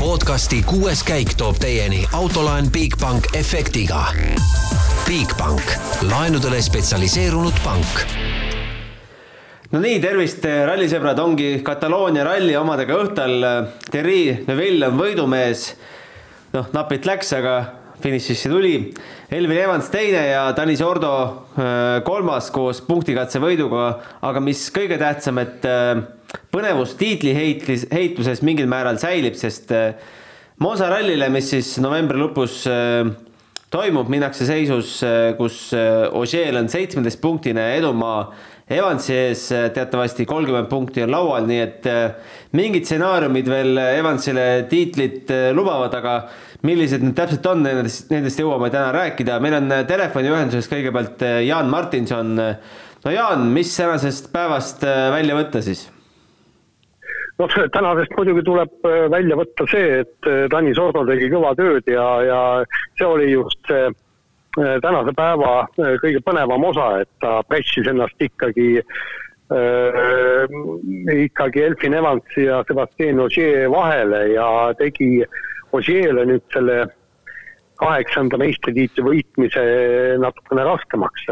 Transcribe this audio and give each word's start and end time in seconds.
podcasti 0.00 0.62
kuues 0.64 1.02
käik 1.04 1.34
toob 1.36 1.58
teieni 1.60 1.98
autolaen 2.16 2.70
Bigbank 2.72 3.34
efektiga. 3.36 4.06
Bigbank, 5.04 5.74
laenudele 6.08 6.62
spetsialiseerunud 6.64 7.58
pank 7.64 8.00
no 9.70 9.82
nii, 9.82 9.98
tervist, 10.00 10.46
rallisõbrad, 10.66 11.20
ongi 11.20 11.50
Kataloonia 11.66 12.24
ralli 12.24 12.56
omadega 12.56 12.96
õhtul. 12.96 13.44
Thierry 13.90 14.22
Neuville 14.46 14.88
on 14.88 14.96
võidumees. 15.02 15.66
noh, 16.56 16.72
napilt 16.72 17.04
läks, 17.04 17.34
aga 17.36 17.58
finišisse 18.02 18.50
tuli. 18.50 18.74
Elvin 19.30 19.58
Evans 19.60 19.90
teine 19.92 20.22
ja 20.30 20.42
Tanis 20.56 20.82
Ordo 20.84 21.12
äh, 21.20 22.00
kolmas 22.06 22.50
koos 22.54 22.82
punktikatse 22.86 23.40
võiduga. 23.42 23.86
aga 24.22 24.40
mis 24.40 24.66
kõige 24.74 24.98
tähtsam, 24.98 25.38
et 25.42 25.64
äh, 25.68 26.02
põnevus 26.52 26.96
tiitli 26.98 27.34
heitlis, 27.36 27.86
heitluses 27.92 28.42
mingil 28.46 28.68
määral 28.70 28.98
säilib, 28.98 29.38
sest 29.38 29.72
äh, 29.72 29.92
Monza 30.60 30.90
rallile, 30.92 31.30
mis 31.32 31.46
siis 31.48 31.78
novembri 31.80 32.20
lõpus 32.20 32.66
toimub, 33.72 34.10
minnakse 34.12 34.44
seisus, 34.44 34.98
kus 35.38 35.70
Ogier 35.72 36.58
on 36.58 36.68
seitsmeteistpunktine 36.68 37.64
edumaa 37.78 38.26
Evansi 38.70 39.14
ees 39.16 39.46
teatavasti 39.72 40.26
kolmkümmend 40.28 40.68
punkti 40.68 41.02
on 41.02 41.10
laual, 41.10 41.48
nii 41.48 41.62
et 41.64 41.88
mingid 42.54 42.84
stsenaariumid 42.84 43.48
veel 43.50 43.80
Evansile 43.82 44.44
tiitlit 44.68 45.32
lubavad, 45.56 45.96
aga 45.96 46.14
millised 46.66 47.04
need 47.04 47.16
täpselt 47.16 47.46
on, 47.50 47.62
nendest, 47.64 48.10
nendest 48.12 48.40
jõuame 48.40 48.70
täna 48.72 48.90
rääkida. 48.94 49.38
meil 49.40 49.56
on 49.60 49.72
äh, 49.72 49.86
telefoniühenduses 49.88 50.68
kõigepealt 50.70 51.24
äh, 51.24 51.40
Jaan 51.46 51.70
Martinson. 51.72 52.34
no 52.36 53.14
Jaan, 53.14 53.48
mis 53.54 53.72
tänasest 53.76 54.32
päevast 54.32 54.84
äh, 54.84 55.08
välja 55.14 55.38
võtta 55.38 55.62
siis? 55.64 55.86
noh, 57.40 57.56
tänasest 57.72 58.12
muidugi 58.18 58.44
tuleb 58.44 58.84
välja 59.10 59.36
võtta 59.38 59.64
see, 59.70 60.02
et 60.02 60.30
Tanis 60.52 60.78
Ordo 60.78 61.06
tegi 61.08 61.30
kõva 61.32 61.54
tööd 61.56 61.88
ja, 61.88 62.06
ja 62.26 62.40
see 62.98 63.06
oli 63.08 63.30
just 63.32 63.70
see 63.70 63.88
tänase 64.82 65.14
päeva 65.16 65.62
kõige 65.78 66.20
põnevam 66.26 66.64
osa, 66.68 66.90
et 67.00 67.08
ta 67.22 67.38
pressis 67.48 67.86
ennast 67.88 68.20
ikkagi 68.20 68.82
äh, 68.82 70.56
ikkagi 71.24 71.64
Elfin 71.70 71.96
Evansi 71.96 72.44
ja 72.50 72.60
Sebastian 72.68 73.22
Ogier 73.24 73.70
vahele 73.72 74.26
ja 74.34 74.50
tegi 74.76 75.22
äh, 75.22 75.40
Ožeele 75.76 76.24
nüüd 76.26 76.42
selle 76.52 76.82
kaheksanda 77.80 78.38
meistritiitli 78.40 79.04
võitmise 79.04 79.62
natukene 80.20 80.66
raskemaks. 80.68 81.26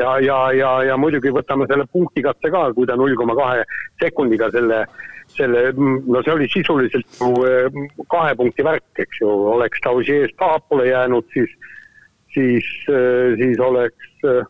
Ja, 0.00 0.16
ja, 0.24 0.38
ja, 0.56 0.70
ja 0.88 0.96
muidugi 0.98 1.30
võtame 1.34 1.68
selle 1.70 1.86
punktikatse 1.92 2.50
ka, 2.50 2.62
kui 2.74 2.88
ta 2.88 2.96
null 2.98 3.14
koma 3.18 3.36
kahe 3.38 3.66
sekundiga 4.00 4.48
selle, 4.54 4.80
selle, 5.36 5.68
no 5.76 6.22
see 6.24 6.32
oli 6.32 6.48
sisuliselt 6.50 7.20
ju 7.20 7.28
eh, 7.46 7.78
kahe 8.10 8.32
punkti 8.38 8.64
värk, 8.66 8.88
eks 9.04 9.20
ju, 9.20 9.30
oleks 9.52 9.84
ta 9.84 9.92
Ožeest 9.94 10.34
tahapoole 10.40 10.88
jäänud, 10.88 11.28
siis, 11.36 11.52
siis, 12.34 12.72
eh, 12.88 13.36
siis 13.38 13.62
oleks 13.62 14.26
äh, 14.26 14.42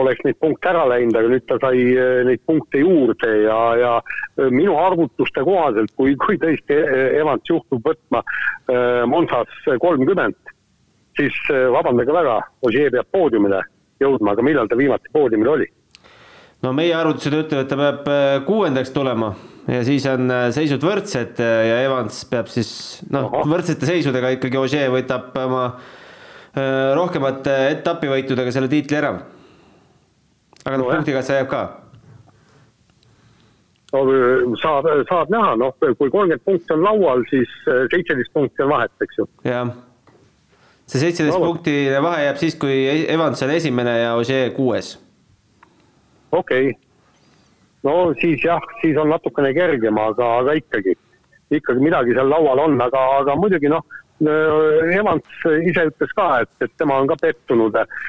oleks 0.00 0.24
neid 0.24 0.38
punkte 0.40 0.70
ära 0.70 0.84
läinud, 0.88 1.16
aga 1.18 1.30
nüüd 1.32 1.44
ta 1.48 1.58
sai 1.60 1.82
eh, 1.92 2.22
neid 2.28 2.42
punkte 2.48 2.80
juurde 2.80 3.32
ja, 3.44 3.58
ja 3.78 3.92
eh, 4.00 4.48
minu 4.52 4.76
arvutuste 4.80 5.44
kohaselt, 5.44 5.92
kui, 5.98 6.14
kui 6.20 6.38
tõesti 6.40 6.78
eh, 6.78 7.18
Evans 7.20 7.44
juhtub 7.48 7.84
võtma 7.84 8.24
Monsas 9.10 9.50
kolmkümmend, 9.82 10.36
siis 11.18 11.34
vabandage 11.74 12.14
väga, 12.14 12.38
Ogier 12.64 12.92
peab 12.94 13.08
poodiumile 13.12 13.58
jõudma, 14.00 14.32
aga 14.32 14.44
millal 14.46 14.70
ta 14.70 14.78
viimati 14.78 15.10
poodiumil 15.12 15.50
oli? 15.56 15.66
no 16.62 16.70
meie 16.76 16.94
arvutused 16.94 17.34
ütlevad, 17.34 17.66
et 17.66 17.72
ta 17.72 17.78
peab 17.80 18.46
kuuendaks 18.46 18.94
tulema 18.94 19.32
ja 19.66 19.82
siis 19.84 20.06
on 20.08 20.30
seisud 20.54 20.86
võrdsed 20.86 21.42
ja 21.42 21.82
Evans 21.82 22.22
peab 22.30 22.48
siis 22.54 23.02
noh, 23.12 23.42
võrdsete 23.50 23.90
seisudega 23.90 24.32
ikkagi 24.38 24.62
Ogier 24.62 24.94
võtab 24.94 25.36
oma 25.42 25.66
rohkemate 26.96 27.58
etapivõitudega 27.74 28.54
selle 28.54 28.70
tiitli 28.72 29.00
ära 29.02 29.16
aga 30.64 30.76
no,, 30.78 30.90
punktikatse 30.90 31.38
jääb 31.40 31.48
ka? 31.50 31.62
no 33.92 34.02
saab, 34.60 34.88
saab 35.08 35.32
näha, 35.32 35.54
noh, 35.60 35.72
kui 35.80 36.10
kolmkümmend 36.10 36.44
punkti 36.46 36.76
on 36.76 36.84
laual, 36.84 37.24
siis 37.30 37.50
äh, 37.68 37.84
seitseteist 37.92 38.32
punkti 38.32 38.64
on 38.64 38.72
vahet, 38.72 38.94
eks 39.04 39.18
ju. 39.20 39.26
jah, 39.48 39.72
see 40.86 41.02
seitseteist 41.02 41.38
no, 41.38 41.50
punktine 41.50 42.00
vahe 42.04 42.26
jääb 42.26 42.40
siis, 42.40 42.56
kui 42.60 42.78
Evans 43.02 43.44
on 43.44 43.52
esimene 43.54 43.98
ja 44.00 44.14
Ožee 44.20 44.50
kuues. 44.56 44.94
okei 46.32 46.70
okay., 46.70 46.78
no 47.88 47.96
siis 48.20 48.44
jah, 48.44 48.62
siis 48.80 48.96
on 48.98 49.12
natukene 49.12 49.52
kergem, 49.56 49.98
aga, 49.98 50.30
aga 50.40 50.56
ikkagi, 50.60 50.96
ikkagi 51.52 51.84
midagi 51.84 52.16
seal 52.16 52.30
laual 52.32 52.64
on, 52.64 52.78
aga, 52.80 53.02
aga 53.18 53.36
muidugi 53.36 53.72
noh 53.72 53.84
äh, 54.24 54.94
Evans 54.96 55.44
ise 55.68 55.90
ütles 55.90 56.16
ka, 56.16 56.30
et, 56.46 56.54
et 56.64 56.72
tema 56.80 56.96
on 57.02 57.12
ka 57.12 57.18
pettunud 57.20 57.76
äh, 57.82 58.00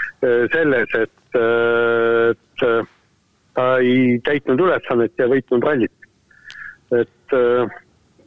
selles, 0.54 0.96
et 0.96 1.12
et 1.40 2.66
ta 3.54 3.66
ei 3.82 4.20
täitnud 4.26 4.62
ülesannet 4.66 5.14
ja 5.20 5.28
võitnud 5.32 5.66
rallit. 5.66 6.08
et 6.94 7.36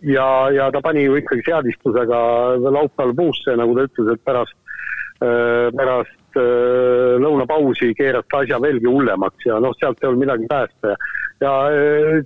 ja, 0.02 0.28
ja 0.54 0.70
ta 0.74 0.82
pani 0.82 1.04
ju 1.04 1.16
ikkagi 1.18 1.44
seadistusega 1.46 2.20
laupäeval 2.62 3.14
puusse, 3.14 3.56
nagu 3.58 3.74
ta 3.76 3.86
ütles, 3.88 4.12
et 4.12 4.24
pärast, 4.26 4.56
pärast 5.18 6.40
lõunapausi 7.22 7.92
keeras 7.96 8.26
ta 8.30 8.42
asja 8.44 8.58
veelgi 8.60 8.90
hullemaks 8.90 9.46
ja 9.48 9.60
noh, 9.62 9.74
sealt 9.80 10.02
ei 10.02 10.10
olnud 10.10 10.26
midagi 10.26 10.50
päästa 10.50 10.92
ja 10.92 10.98
ja 11.40 11.52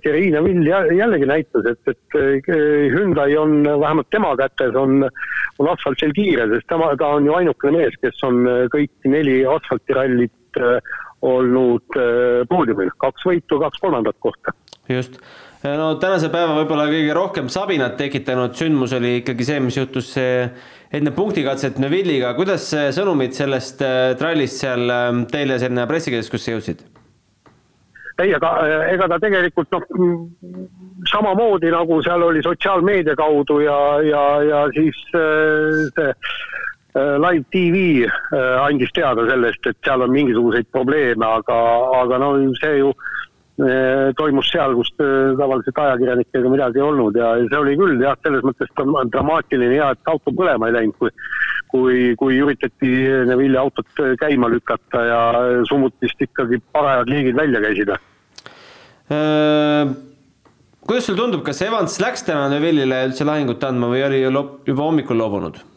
Terrine 0.03 0.43
Vill 0.43 0.67
jällegi 0.97 1.27
näitas, 1.27 1.65
et, 1.65 1.87
et 1.87 2.47
Hyundai 2.93 3.35
on 3.37 3.63
vähemalt 3.63 4.09
tema 4.09 4.35
kätes 4.39 4.75
on, 4.75 5.03
on 5.59 5.71
asfaltil 5.71 6.13
kiire, 6.15 6.47
sest 6.53 6.67
tema, 6.71 6.93
ta 6.99 7.15
on 7.17 7.27
ju 7.27 7.35
ainukene 7.35 7.77
mees, 7.77 7.97
kes 8.01 8.23
on 8.27 8.45
kõik 8.73 9.09
neli 9.11 9.41
asfaltirallit 9.47 10.33
Äh, 10.59 10.81
olnud 11.21 11.93
äh, 12.01 12.41
poodiumil, 12.49 12.89
kaks 12.97 13.27
võitu, 13.27 13.59
kaks 13.61 13.77
kolmandat 13.77 14.15
kohta. 14.19 14.55
just, 14.89 15.19
no 15.61 15.91
tänase 16.01 16.31
päeva 16.33 16.55
võib-olla 16.57 16.87
kõige 16.89 17.13
rohkem 17.13 17.51
sabinat 17.53 17.93
tekitanud 17.99 18.55
sündmus 18.57 18.95
oli 18.97 19.19
ikkagi 19.19 19.45
see, 19.45 19.59
mis 19.61 19.77
juhtus 19.77 20.09
enne 20.17 21.13
punktikatset 21.13 21.77
Neuvilliga, 21.77 22.33
kuidas 22.33 22.65
sõnumid 22.97 23.37
sellest 23.37 23.85
äh, 23.85 24.15
trallist 24.17 24.63
seal 24.63 24.89
ähm, 24.89 25.21
teile 25.29 25.59
sinna 25.61 25.85
pressikeskusse 25.85 26.55
jõudsid? 26.55 26.81
ei, 28.25 28.33
aga 28.33 28.55
ega 28.89 29.11
ta 29.13 29.21
tegelikult 29.21 29.77
noh, 29.77 29.85
samamoodi 31.11 31.69
nagu 31.73 32.01
seal 32.01 32.25
oli 32.25 32.41
sotsiaalmeedia 32.45 33.13
kaudu 33.17 33.61
ja, 33.61 33.77
ja, 34.09 34.25
ja 34.49 34.65
siis 34.73 35.05
see 35.13 36.09
Äh, 36.09 36.15
live 36.93 37.45
tv 37.51 38.03
äh, 38.03 38.65
andis 38.65 38.91
teada 38.95 39.23
sellest, 39.29 39.65
et 39.67 39.77
seal 39.85 40.03
on 40.03 40.11
mingisuguseid 40.11 40.67
probleeme, 40.71 41.25
aga, 41.25 41.57
aga 42.01 42.19
no 42.19 42.33
see 42.59 42.81
ju 42.81 42.91
äh, 42.91 44.11
toimus 44.19 44.49
seal, 44.51 44.75
kus 44.75 44.91
tavaliselt 44.97 45.79
ajakirjanikega 45.85 46.51
midagi 46.51 46.81
ei 46.81 46.87
olnud 46.87 47.15
ja 47.15 47.33
see 47.45 47.61
oli 47.61 47.77
küll 47.79 48.03
jah, 48.03 48.17
selles 48.25 48.43
mõttes 48.47 48.73
dramaatiline 49.13 49.77
ja 49.77 49.93
et 49.95 50.11
auto 50.11 50.35
põlema 50.35 50.67
ei 50.67 50.77
läinud, 50.81 50.97
kui 50.99 51.15
kui, 51.71 52.15
kui 52.19 52.35
üritati 52.43 52.91
Neville'i 53.29 53.55
autot 53.61 53.87
käima 54.19 54.49
lükata 54.51 55.03
ja 55.07 55.19
summutist 55.69 56.19
ikkagi 56.27 56.59
parajad 56.75 57.07
liigid 57.07 57.37
välja 57.39 57.61
käisid 57.63 57.93
äh,. 57.95 57.99
kuidas 60.83 61.07
sulle 61.07 61.21
tundub, 61.21 61.45
kas 61.47 61.61
Evans 61.63 61.99
läks 62.03 62.27
täna 62.27 62.49
Neville'ile 62.51 63.05
üldse 63.07 63.23
lahingut 63.27 63.63
andma 63.63 63.87
või 63.93 64.03
oli 64.09 64.25
juba 64.25 64.81
hommikul 64.83 65.21
loobunud? 65.23 65.70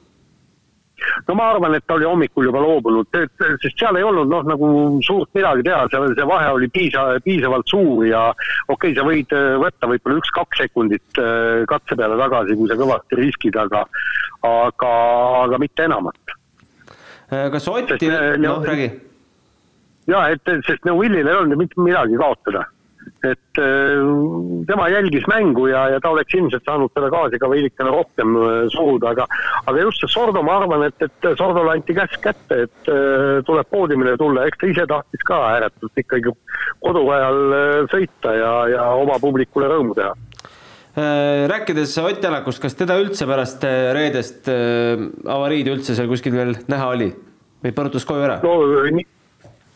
No 1.28 1.34
ma 1.34 1.48
arvan, 1.52 1.74
et 1.76 1.84
ta 1.86 1.96
oli 1.96 2.06
hommikul 2.08 2.48
juba 2.48 2.62
loobunud, 2.62 3.08
sest 3.62 3.78
seal 3.78 3.98
ei 3.98 4.06
olnud 4.06 4.30
noh, 4.30 4.44
nagu 4.48 4.68
suurt 5.04 5.30
midagi 5.36 5.64
teha, 5.66 5.86
seal 5.92 6.12
see 6.14 6.28
vahe 6.28 6.50
oli 6.56 6.68
piisa, 6.72 7.06
piisavalt 7.24 7.70
suur 7.70 8.04
ja 8.08 8.26
okei 8.30 8.92
okay,, 8.92 8.96
sa 8.98 9.06
võid 9.06 9.34
äh, 9.36 9.54
võtta 9.62 9.90
võib-olla 9.90 10.20
üks-kaks 10.22 10.62
sekundit 10.64 11.22
äh, 11.22 11.64
katse 11.70 11.98
peale 11.98 12.18
tagasi, 12.20 12.58
kui 12.58 12.70
sa 12.70 12.78
kõvasti 12.80 13.20
riskid, 13.20 13.58
aga 13.60 13.84
aga, 14.44 14.92
aga 15.46 15.58
mitte 15.62 15.88
enamat. 15.88 16.36
Äh, 17.32 17.48
kas 17.54 17.68
Otti, 17.72 18.12
noh 18.44 18.62
räägi. 18.64 18.92
ja 20.10 20.28
et, 20.34 20.54
sest 20.68 20.86
Neuwillil 20.86 21.26
ei 21.26 21.42
olnud 21.42 21.60
mitte 21.60 21.80
midagi 21.82 22.20
kaotada 22.20 22.68
et 23.24 23.58
tema 24.68 24.86
jälgis 24.88 25.26
mängu 25.28 25.66
ja, 25.68 25.82
ja 25.92 25.98
ta 26.00 26.08
oleks 26.14 26.34
ilmselt 26.38 26.64
saanud 26.64 26.92
seda 26.96 27.10
gaasi 27.12 27.40
ka 27.40 27.50
veidikene 27.52 27.92
rohkem 27.92 28.36
suruda, 28.72 29.12
aga 29.12 29.26
aga 29.64 29.80
just 29.80 30.02
see 30.02 30.10
Sordo, 30.12 30.42
ma 30.46 30.58
arvan, 30.60 30.86
et, 30.88 31.06
et 31.06 31.28
Sordole 31.38 31.72
anti 31.74 31.96
käsk 31.96 32.20
kätte, 32.24 32.64
et 32.66 32.90
äh, 32.92 33.40
tuleb 33.46 33.70
poodiumile 33.72 34.16
tulla, 34.20 34.46
eks 34.48 34.60
ta 34.60 34.70
ise 34.70 34.86
tahtis 34.90 35.26
ka 35.26 35.40
ääretult 35.54 36.04
ikkagi 36.04 36.34
kodurajal 36.84 37.88
sõita 37.92 38.36
ja, 38.36 38.52
ja 38.74 38.88
oma 39.00 39.18
publikule 39.22 39.70
rõõmu 39.72 39.96
teha. 39.98 40.14
Rääkides 41.50 41.96
Ott 41.98 42.20
Tänakust, 42.22 42.60
kas 42.62 42.76
teda 42.78 42.94
üldse 43.02 43.26
pärast 43.26 43.64
reedest 43.66 44.46
avariid 44.46 45.72
üldse 45.72 45.96
seal 45.96 46.06
kuskil 46.06 46.36
veel 46.36 46.54
näha 46.70 46.92
oli? 46.92 47.08
Või 47.64 47.72
põrutas 47.74 48.06
koju 48.06 48.22
ära? 48.22 48.36
no 48.44 48.60
nii 48.94 49.08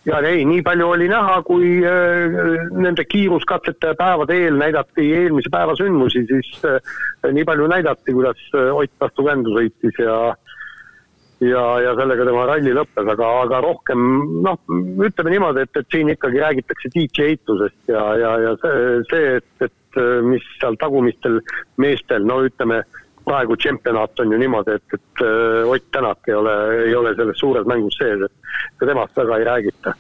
ja 0.08 0.18
ei, 0.24 0.44
nii 0.48 0.62
palju 0.66 0.88
oli 0.94 1.08
näha, 1.10 1.38
kui 1.46 1.78
äh, 1.86 2.36
nende 2.72 3.04
kiiruskatsete 3.08 3.94
päevade 3.98 4.36
eel 4.36 4.58
näidati 4.60 5.06
eelmise 5.20 5.52
päeva 5.52 5.76
sündmusi, 5.78 6.24
siis 6.28 6.52
äh, 6.68 6.78
nii 7.32 7.44
palju 7.48 7.68
näidati, 7.70 8.14
kuidas 8.16 8.40
äh, 8.54 8.70
Ott 8.78 8.94
vastu 9.00 9.26
kändu 9.26 9.56
sõitis 9.56 9.98
ja 10.02 10.18
ja, 11.40 11.64
ja 11.84 11.94
sellega 11.98 12.24
tema 12.26 12.46
ralli 12.48 12.72
lõppes, 12.74 13.10
aga, 13.14 13.26
aga 13.44 13.60
rohkem 13.62 14.06
noh, 14.42 14.58
ütleme 15.06 15.34
niimoodi, 15.34 15.66
et, 15.66 15.76
et 15.78 15.92
siin 15.94 16.10
ikkagi 16.10 16.40
räägitakse 16.42 16.90
tiitli 16.94 17.28
ehitusest 17.28 17.92
ja, 17.92 18.04
ja, 18.18 18.32
ja 18.42 18.54
see, 18.62 18.88
see, 19.10 19.36
et, 19.38 19.68
et 19.68 20.00
mis 20.26 20.48
seal 20.58 20.74
tagumistel 20.80 21.38
meestel, 21.78 22.26
no 22.26 22.40
ütleme, 22.46 22.82
praegu 23.28 23.56
tšempionaat 23.60 24.24
on 24.24 24.34
ju 24.34 24.40
niimoodi, 24.40 24.80
et, 24.80 24.98
et 24.98 25.24
Ott 25.68 25.88
Tänak 25.92 26.28
ei 26.28 26.34
ole, 26.34 26.58
ei 26.88 26.94
ole 26.96 27.14
selles 27.18 27.40
suures 27.40 27.66
mängus 27.68 27.96
sees, 28.00 28.24
et 28.24 28.78
ka 28.80 28.88
temast 28.88 29.16
väga 29.18 29.38
ei 29.38 29.48
räägita 29.52 29.94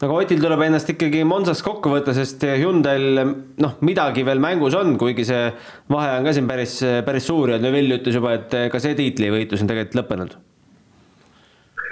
aga 0.00 0.16
Otil 0.16 0.40
tuleb 0.42 0.62
ennast 0.64 0.92
ikkagi 0.92 1.22
Monsas 1.28 1.62
kokku 1.64 1.92
võtta, 1.92 2.14
sest 2.16 2.44
Hyundai'l 2.48 3.20
noh, 3.60 3.74
midagi 3.86 4.24
veel 4.26 4.40
mängus 4.42 4.76
on, 4.78 4.94
kuigi 5.00 5.26
see 5.28 5.48
vahe 5.92 6.14
on 6.18 6.28
ka 6.28 6.36
siin 6.36 6.48
päris, 6.50 6.78
päris 7.06 7.28
suur 7.28 7.54
ja 7.54 7.58
Neville 7.62 8.00
ütles 8.00 8.16
juba, 8.16 8.36
et 8.38 8.56
ka 8.72 8.80
see 8.82 8.96
tiitlivõitlus 8.98 9.64
on 9.64 9.70
tegelikult 9.70 10.00
lõppenud. 10.00 10.38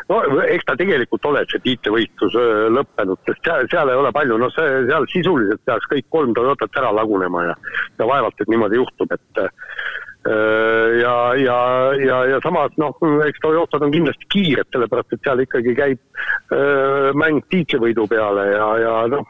no 0.09 0.21
eks 0.49 0.65
ta 0.65 0.77
tegelikult 0.81 1.29
ole 1.31 1.45
see 1.53 1.61
tiitlivõistlus 1.67 2.39
lõppenud, 2.79 3.21
sest 3.29 3.45
seal, 3.45 3.69
seal 3.73 3.93
ei 3.93 4.01
ole 4.01 4.13
palju, 4.17 4.41
noh, 4.41 4.53
see 4.57 4.85
seal 4.89 5.09
sisuliselt 5.13 5.65
peaks 5.69 5.93
kõik 5.93 6.09
kolm 6.09 6.33
Toyotat 6.37 6.81
ära 6.81 6.95
lagunema 7.03 7.51
ja 7.51 7.59
ja 8.01 8.09
vaevalt, 8.09 8.41
et 8.41 8.49
niimoodi 8.49 8.81
juhtub, 8.81 9.13
et 9.13 9.29
Äh, 9.39 9.51
ja, 11.01 11.35
ja, 11.37 11.59
ja, 11.95 12.19
ja 12.27 12.41
samas 12.43 12.75
noh, 12.77 12.97
eks 13.27 13.41
Toyotad 13.41 13.85
on 13.87 13.93
kindlasti 13.95 14.27
kiired, 14.33 14.69
sellepärast 14.75 15.15
et 15.15 15.25
seal 15.25 15.43
ikkagi 15.45 15.75
käib 15.79 16.01
äh, 16.53 17.11
mäng 17.17 17.45
tiitlivõidu 17.53 18.09
peale 18.11 18.49
ja, 18.51 18.67
ja 18.83 18.95
noh, 19.13 19.29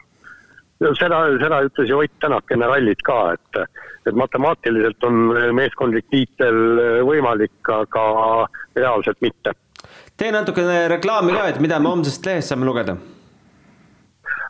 seda, 0.97 1.21
seda 1.41 1.61
ütles 1.67 1.91
ju 1.91 2.01
Ott 2.01 2.15
Tänak 2.19 2.51
enne 2.51 2.67
rallit 2.71 3.03
ka, 3.05 3.19
et, 3.37 3.61
et 4.09 4.17
matemaatiliselt 4.17 5.05
on 5.07 5.29
meeskondlik 5.55 6.09
tiitel 6.09 6.57
võimalik, 7.07 7.57
aga 7.69 8.05
reaalselt 8.75 9.21
mitte. 9.21 9.53
tee 10.17 10.31
natukene 10.35 10.87
reklaami 10.91 11.35
ka, 11.37 11.47
et 11.53 11.61
mida 11.63 11.79
me 11.79 11.93
homsest 11.93 12.25
lehest 12.25 12.51
saame 12.51 12.67
lugeda? 12.67 12.97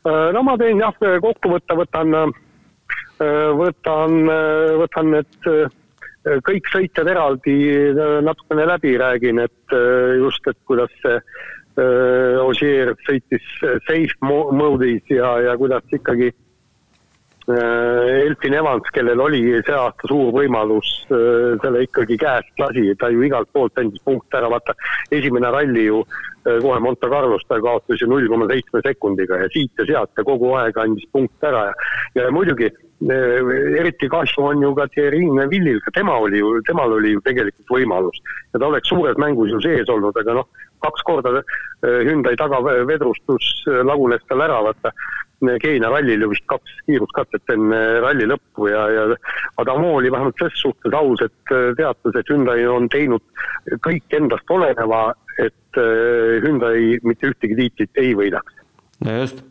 Äh, 0.07 0.30
no 0.33 0.45
ma 0.47 0.56
teen 0.57 0.80
jah, 0.80 0.95
kokkuvõtte 0.97 1.75
võtan, 1.83 2.15
võtan, 3.19 4.15
võtan 4.80 5.12
need 5.12 5.51
kõik 6.24 6.68
sõitjad 6.71 7.07
eraldi 7.07 7.56
äh, 7.71 8.19
natukene 8.25 8.66
läbi 8.68 8.98
räägin, 9.00 9.39
et 9.39 9.75
äh, 9.75 10.18
just, 10.19 10.45
et 10.48 10.57
kuidas 10.68 10.92
see 11.04 11.16
äh, 11.16 12.39
Ogier 12.44 12.94
sõitis 13.07 13.45
safe 13.88 14.18
mode'is 14.25 15.07
ja, 15.13 15.38
ja 15.45 15.56
kuidas 15.57 15.83
ikkagi 15.95 16.33
Elfin 17.49 18.53
Evans, 18.53 18.89
kellel 18.93 19.21
oli 19.23 19.39
see 19.65 19.73
aasta 19.73 20.09
suur 20.09 20.33
võimalus, 20.35 20.89
selle 21.09 21.85
ikkagi 21.85 22.17
käest 22.21 22.61
lasi, 22.61 22.83
ta 22.99 23.09
ju 23.09 23.23
igalt 23.25 23.49
poolt 23.55 23.79
andis 23.81 24.03
punkte 24.05 24.37
ära, 24.37 24.51
vaata 24.53 24.75
esimene 25.09 25.49
ralli 25.53 25.87
ju 25.87 26.03
kohe 26.43 26.79
Monte 26.79 27.09
Carlos 27.09 27.41
ta 27.49 27.57
kaotas 27.61 28.01
ju 28.01 28.07
null 28.09 28.29
koma 28.29 28.47
seitsme 28.51 28.83
sekundiga 28.85 29.41
ja 29.41 29.49
siit 29.53 29.81
ja 29.81 29.87
sealt 29.89 30.13
ja 30.17 30.23
kogu 30.27 30.53
aeg 30.59 30.77
andis 30.77 31.09
punkte 31.11 31.49
ära 31.49 31.65
ja, 31.69 31.73
ja 32.21 32.29
muidugi 32.33 32.69
Äh, 32.99 33.79
eriti 33.79 34.09
kahju 34.11 34.43
on 34.43 34.61
ju 34.61 34.73
ka 34.75 34.85
Thierry 34.91 35.23
Neville'il, 35.23 35.79
ka 35.79 35.91
tema 35.95 36.17
oli 36.19 36.41
ju, 36.41 36.49
temal 36.67 36.91
oli 36.91 37.13
ju 37.13 37.21
tegelikult 37.23 37.71
võimalus. 37.71 38.17
ja 38.51 38.59
ta 38.59 38.67
oleks 38.67 38.89
suures 38.91 39.15
mängus 39.15 39.53
ju 39.53 39.59
sees 39.63 39.87
olnud, 39.87 40.17
aga 40.19 40.35
noh, 40.35 40.47
kaks 40.83 41.05
korda 41.07 41.31
äh, 41.39 42.01
Hyundai 42.03 42.35
tagavedrustus 42.35 43.47
äh, 43.71 43.79
lagunes 43.87 44.19
tal 44.27 44.43
ära, 44.43 44.59
vaata. 44.67 44.91
Keenia 45.39 45.91
rallil 45.91 46.25
ju 46.25 46.30
vist 46.33 46.45
kaks 46.51 46.81
kiiruskatset 46.88 47.53
enne 47.56 47.80
ralli 48.03 48.27
lõppu 48.27 48.68
ja, 48.71 48.86
ja 48.91 49.03
Adamo 49.62 49.95
oli 50.00 50.12
vähemalt 50.12 50.41
ses 50.41 50.57
suhtes 50.59 50.95
aus, 50.95 51.24
et 51.24 51.53
teatas, 51.77 52.15
et 52.19 52.31
Hyundai 52.31 52.65
on 52.68 52.89
teinud 52.91 53.24
kõik 53.86 54.18
endast 54.19 54.51
oleneva, 54.51 55.13
et 55.39 55.80
Hyundai 56.44 57.00
mitte 57.07 57.31
ühtegi 57.31 57.56
tiitlit 57.62 58.03
ei 58.03 58.15
võidaks. 58.19 58.59
no 59.06 59.21
just 59.21 59.45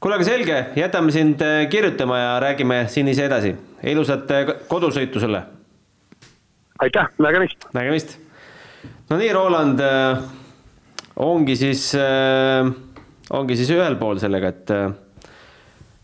kuule, 0.00 0.20
aga 0.20 0.26
selge, 0.28 0.56
jätame 0.76 1.12
sind 1.14 1.40
äh, 1.42 1.64
kirjutama 1.70 2.18
ja 2.18 2.32
räägime 2.40 2.84
sinise 2.92 3.24
edasi. 3.26 3.54
ilusat 3.82 4.30
äh, 4.30 4.52
kodusõitu 4.68 5.20
sulle. 5.20 5.42
aitäh, 6.78 7.08
nägemist. 7.18 7.66
nägemist. 7.74 8.18
no 9.10 9.18
nii, 9.18 9.32
Roland, 9.32 9.80
äh, 9.80 10.20
ongi 11.16 11.56
siis, 11.56 11.88
ongi 13.30 13.56
siis 13.56 13.72
ühel 13.72 13.96
pool 13.96 14.20
sellega, 14.20 14.52
et 14.52 14.72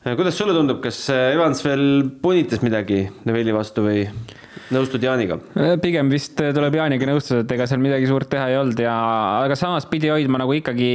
kuidas 0.03 0.39
sulle 0.39 0.55
tundub, 0.57 0.83
kas 0.85 1.05
Evans 1.15 1.65
veel 1.67 1.85
punitas 2.23 2.63
midagi 2.65 3.05
Neville'i 3.27 3.55
vastu 3.55 3.87
või? 3.87 4.07
nõustud 4.73 5.03
Jaaniga? 5.05 5.39
Äh, 5.59 5.75
pigem 5.83 6.11
vist 6.13 6.41
äh, 6.43 6.53
tuleb 6.55 6.77
Jaaniga 6.77 7.09
nõustuda, 7.09 7.43
et 7.45 7.53
ega 7.57 7.67
seal 7.69 7.83
midagi 7.83 8.09
suurt 8.11 8.31
teha 8.33 8.49
ei 8.51 8.59
olnud 8.61 8.81
ja, 8.83 8.95
aga 9.43 9.57
samas 9.59 9.87
pidi 9.91 10.11
hoidma 10.13 10.41
nagu 10.43 10.55
ikkagi 10.57 10.91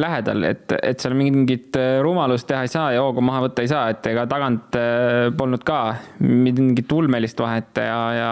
lähedal, 0.00 0.46
et, 0.50 0.76
et 0.78 1.02
seal 1.02 1.16
mingit 1.18 1.76
äh, 1.80 1.98
rumalust 2.04 2.48
teha 2.50 2.62
ei 2.66 2.72
saa 2.72 2.90
ja 2.94 3.04
hoogu 3.04 3.24
maha 3.24 3.44
võtta 3.48 3.66
ei 3.66 3.72
saa, 3.72 3.88
et 3.94 4.06
ega 4.12 4.26
tagant 4.30 4.78
polnud 5.38 5.66
ka 5.66 5.80
mingit 6.22 6.92
ulmelist 6.94 7.40
vahet 7.42 7.82
ja, 7.82 8.00
ja 8.16 8.30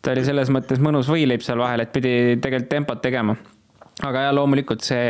ta 0.00 0.14
oli 0.14 0.26
selles 0.26 0.50
mõttes 0.52 0.80
mõnus 0.82 1.10
võileib 1.10 1.44
seal 1.44 1.60
vahel, 1.60 1.84
et 1.84 1.94
pidi 1.94 2.12
tegelikult 2.40 2.70
tempot 2.72 3.02
tegema. 3.04 3.36
aga 4.06 4.28
ja 4.28 4.36
loomulikult 4.36 4.84
see 4.84 5.08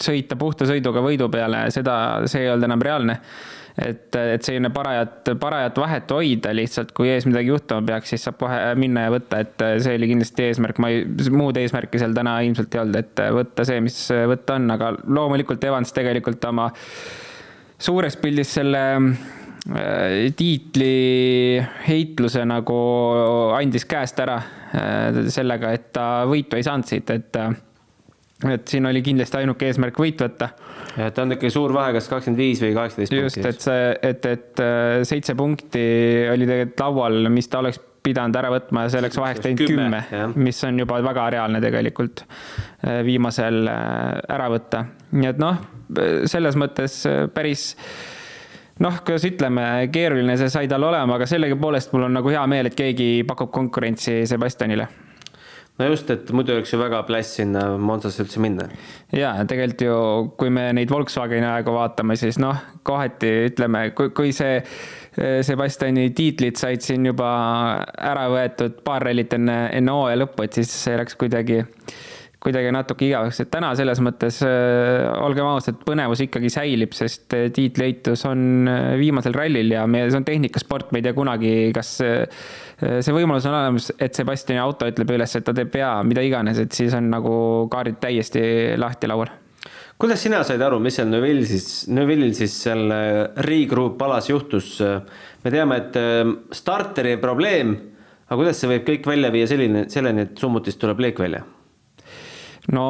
sõita 0.00 0.36
puhta 0.36 0.66
sõiduga 0.68 1.02
võidu 1.04 1.28
peale, 1.32 1.66
seda, 1.74 1.96
see 2.28 2.44
ei 2.44 2.50
olnud 2.52 2.68
enam 2.68 2.82
reaalne. 2.84 3.20
Et, 3.76 4.08
et 4.16 4.40
selline 4.40 4.70
parajat, 4.72 5.34
parajat 5.36 5.76
vahet 5.76 6.12
hoida 6.16 6.54
lihtsalt, 6.56 6.94
kui 6.96 7.10
ees 7.12 7.26
midagi 7.28 7.50
juhtuma 7.50 7.84
peaks, 7.84 8.14
siis 8.14 8.22
saab 8.24 8.38
kohe 8.40 8.56
minna 8.80 9.02
ja 9.04 9.10
võtta, 9.12 9.42
et 9.44 9.64
see 9.84 9.98
oli 9.98 10.08
kindlasti 10.14 10.46
eesmärk, 10.46 10.80
ma 10.80 10.88
ei, 10.94 11.02
muud 11.28 11.60
eesmärki 11.60 12.00
seal 12.00 12.16
täna 12.16 12.38
ilmselt 12.46 12.72
ei 12.72 12.80
olnud, 12.80 12.96
et 13.02 13.22
võtta 13.36 13.66
see, 13.68 13.82
mis 13.84 13.98
võtta 14.32 14.56
on, 14.56 14.72
aga 14.72 14.94
loomulikult 15.04 15.68
Evans 15.68 15.92
tegelikult 15.92 16.48
oma 16.48 16.70
suures 17.76 18.16
pildis 18.16 18.54
selle 18.56 18.82
äh, 18.96 20.32
tiitli 20.40 21.60
heitluse 21.84 22.48
nagu 22.48 22.80
andis 23.60 23.84
käest 23.84 24.24
ära 24.24 24.40
äh, 24.40 25.20
sellega, 25.28 25.76
et 25.76 25.92
ta 25.92 26.24
võitu 26.32 26.56
ei 26.56 26.64
saanud 26.64 26.88
siit, 26.88 27.12
et 27.12 27.42
et 28.44 28.68
siin 28.68 28.86
oli 28.86 29.00
kindlasti 29.04 29.40
ainuke 29.40 29.70
eesmärk 29.70 29.98
võit 30.00 30.20
võtta. 30.20 30.50
ja 30.96 31.08
et 31.08 31.18
on 31.22 31.32
ikkagi 31.32 31.52
suur 31.54 31.72
vahe, 31.72 31.94
kas 31.96 32.08
kakskümmend 32.10 32.40
viis 32.40 32.60
või 32.60 32.74
kaheksateist 32.76 33.14
punkti. 33.14 33.24
just, 33.24 33.46
et 33.48 33.64
see, 33.64 33.86
et, 34.10 34.26
et 34.28 34.64
äh, 34.64 34.96
seitse 35.08 35.36
punkti 35.38 35.84
oli 36.32 36.48
tegelikult 36.48 36.82
laual, 36.84 37.30
mis 37.32 37.48
ta 37.48 37.62
oleks 37.62 37.80
pidanud 38.06 38.36
ära 38.38 38.50
võtma 38.52 38.84
ja 38.84 38.92
selleks 38.92 39.18
vaheks 39.18 39.42
teinud 39.42 39.64
kümme, 39.66 40.02
mis 40.38 40.60
on 40.68 40.82
juba 40.84 41.00
väga 41.02 41.30
reaalne 41.34 41.62
tegelikult 41.64 42.26
äh, 42.26 43.00
viimasel 43.06 43.64
äh, 43.72 44.20
ära 44.36 44.50
võtta. 44.52 44.84
nii 45.16 45.32
et 45.32 45.40
noh, 45.40 45.64
selles 46.28 46.58
mõttes 46.60 47.00
päris 47.32 47.70
noh, 48.84 49.00
kuidas 49.00 49.24
ütleme, 49.24 49.64
keeruline 49.94 50.36
see 50.36 50.52
sai 50.52 50.68
tal 50.68 50.84
olema, 50.84 51.16
aga 51.16 51.30
sellegipoolest 51.30 51.96
mul 51.96 52.10
on 52.10 52.20
nagu 52.20 52.36
hea 52.36 52.44
meel, 52.50 52.68
et 52.68 52.76
keegi 52.76 53.10
pakub 53.26 53.54
konkurentsi 53.54 54.20
Sebastianile 54.28 54.90
no 55.78 55.88
just, 55.90 56.10
et 56.10 56.30
muidu 56.34 56.54
oleks 56.56 56.72
ju 56.72 56.80
väga 56.80 57.02
pläss 57.08 57.36
sinna 57.40 57.66
Monzasse 57.78 58.24
üldse 58.24 58.42
minna. 58.42 58.68
ja 59.12 59.32
tegelikult 59.48 59.84
ju, 59.86 59.98
kui 60.40 60.52
me 60.52 60.68
neid 60.76 60.92
Volkswageni 60.92 61.46
aegu 61.48 61.74
vaatame, 61.76 62.16
siis 62.20 62.40
noh, 62.42 62.58
kohati 62.86 63.32
ütleme, 63.50 63.90
kui, 63.96 64.12
kui 64.16 64.34
see 64.36 64.58
eh, 64.60 65.40
Sebastiani 65.46 66.10
tiitlid 66.16 66.60
said 66.60 66.84
siin 66.84 67.06
juba 67.12 67.30
ära 67.96 68.28
võetud 68.32 68.80
paar 68.86 69.04
rallit 69.08 69.36
enne, 69.36 69.58
enne 69.76 69.96
hooaja 69.98 70.22
lõppu, 70.24 70.46
et 70.46 70.60
siis 70.60 70.72
see 70.86 70.96
läks 70.98 71.18
kuidagi 71.20 71.62
kuidagi 72.46 72.70
natuke 72.74 73.08
igavaks, 73.08 73.40
et 73.42 73.50
täna 73.50 73.72
selles 73.78 74.00
mõttes 74.04 74.38
äh, 74.46 75.06
olgem 75.24 75.48
ausad, 75.48 75.80
põnevus 75.86 76.22
ikkagi 76.22 76.50
säilib, 76.52 76.94
sest 76.94 77.34
äh, 77.34 77.48
tiitlieitus 77.54 78.22
on 78.28 78.68
äh, 78.70 78.92
viimasel 79.00 79.34
rallil 79.34 79.72
ja 79.74 79.86
me, 79.90 80.04
see 80.10 80.20
on 80.20 80.26
tehnikasport, 80.26 80.92
me 80.94 81.02
ei 81.02 81.06
tea 81.08 81.16
kunagi, 81.16 81.54
kas 81.74 81.96
see 81.96 83.14
võimalus 83.14 83.46
on 83.48 83.56
olemas, 83.56 83.88
et 84.02 84.14
Sebastiani 84.18 84.60
auto 84.60 84.86
ütleb 84.90 85.10
üles, 85.16 85.32
et 85.38 85.46
ta 85.46 85.54
teeb 85.56 85.72
vea, 85.74 85.90
mida 86.06 86.22
iganes, 86.22 86.60
et 86.62 86.76
siis 86.76 86.94
on 86.94 87.08
nagu 87.10 87.34
kaardid 87.72 87.98
täiesti 88.02 88.44
lahti 88.78 89.10
laual 89.10 89.32
kuidas 89.96 90.20
sina 90.20 90.42
said 90.44 90.60
aru, 90.62 90.78
mis 90.84 90.98
seal 91.00 91.08
Neuvillil 91.08 91.48
siis, 91.48 91.86
Neuvillil 91.88 92.36
siis 92.36 92.54
seal 92.66 92.92
Regroup 93.48 94.02
alas 94.06 94.28
juhtus? 94.30 94.76
me 95.42 95.54
teame, 95.54 95.80
et 95.80 95.98
starteri 96.54 97.16
probleem, 97.22 97.74
aga 98.28 98.38
kuidas 98.42 98.60
see 98.60 98.70
võib 98.76 98.86
kõik 98.92 99.08
välja 99.08 99.32
viia 99.34 99.50
selline, 99.50 99.86
selleni, 99.90 100.28
et 100.28 100.42
summutist 100.42 100.82
tuleb 100.82 101.00
leek 101.08 101.24
välja? 101.24 101.46
No 102.74 102.86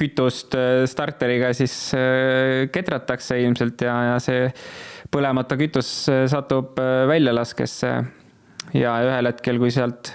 kütust 0.00 0.54
äh, 0.56 0.84
starteriga 0.90 1.52
siis 1.56 1.74
äh, 1.96 2.68
ketratakse 2.72 3.40
ilmselt 3.44 3.82
ja, 3.84 3.96
ja 4.12 4.20
see 4.22 4.48
põlemata 5.12 5.58
kütus 5.60 5.90
äh, 6.12 6.24
satub 6.30 6.78
väljalaskesse. 7.10 7.92
ja 8.76 8.94
ühel 9.02 9.30
hetkel, 9.30 9.58
kui 9.58 9.72
sealt 9.74 10.14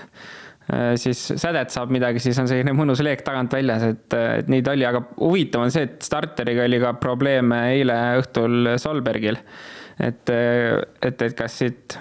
siis 0.97 1.19
sädet 1.37 1.69
saab 1.69 1.91
midagi, 1.93 2.17
siis 2.23 2.39
on 2.41 2.47
selline 2.49 2.71
mõnus 2.73 3.03
leek 3.05 3.19
tagant 3.21 3.51
väljas, 3.53 3.83
et, 3.85 4.15
et 4.15 4.47
nii 4.49 4.63
ta 4.65 4.73
oli, 4.73 4.85
aga 4.87 5.03
huvitav 5.19 5.61
on 5.61 5.73
see, 5.73 5.85
et 5.85 5.99
starteriga 6.01 6.63
oli 6.65 6.79
ka 6.81 6.95
probleeme 6.97 7.59
eile 7.75 7.97
õhtul 8.23 8.71
Solbergil. 8.81 9.37
et, 10.01 10.33
et, 10.33 11.21
et 11.21 11.37
kas 11.37 11.59
siit 11.61 11.99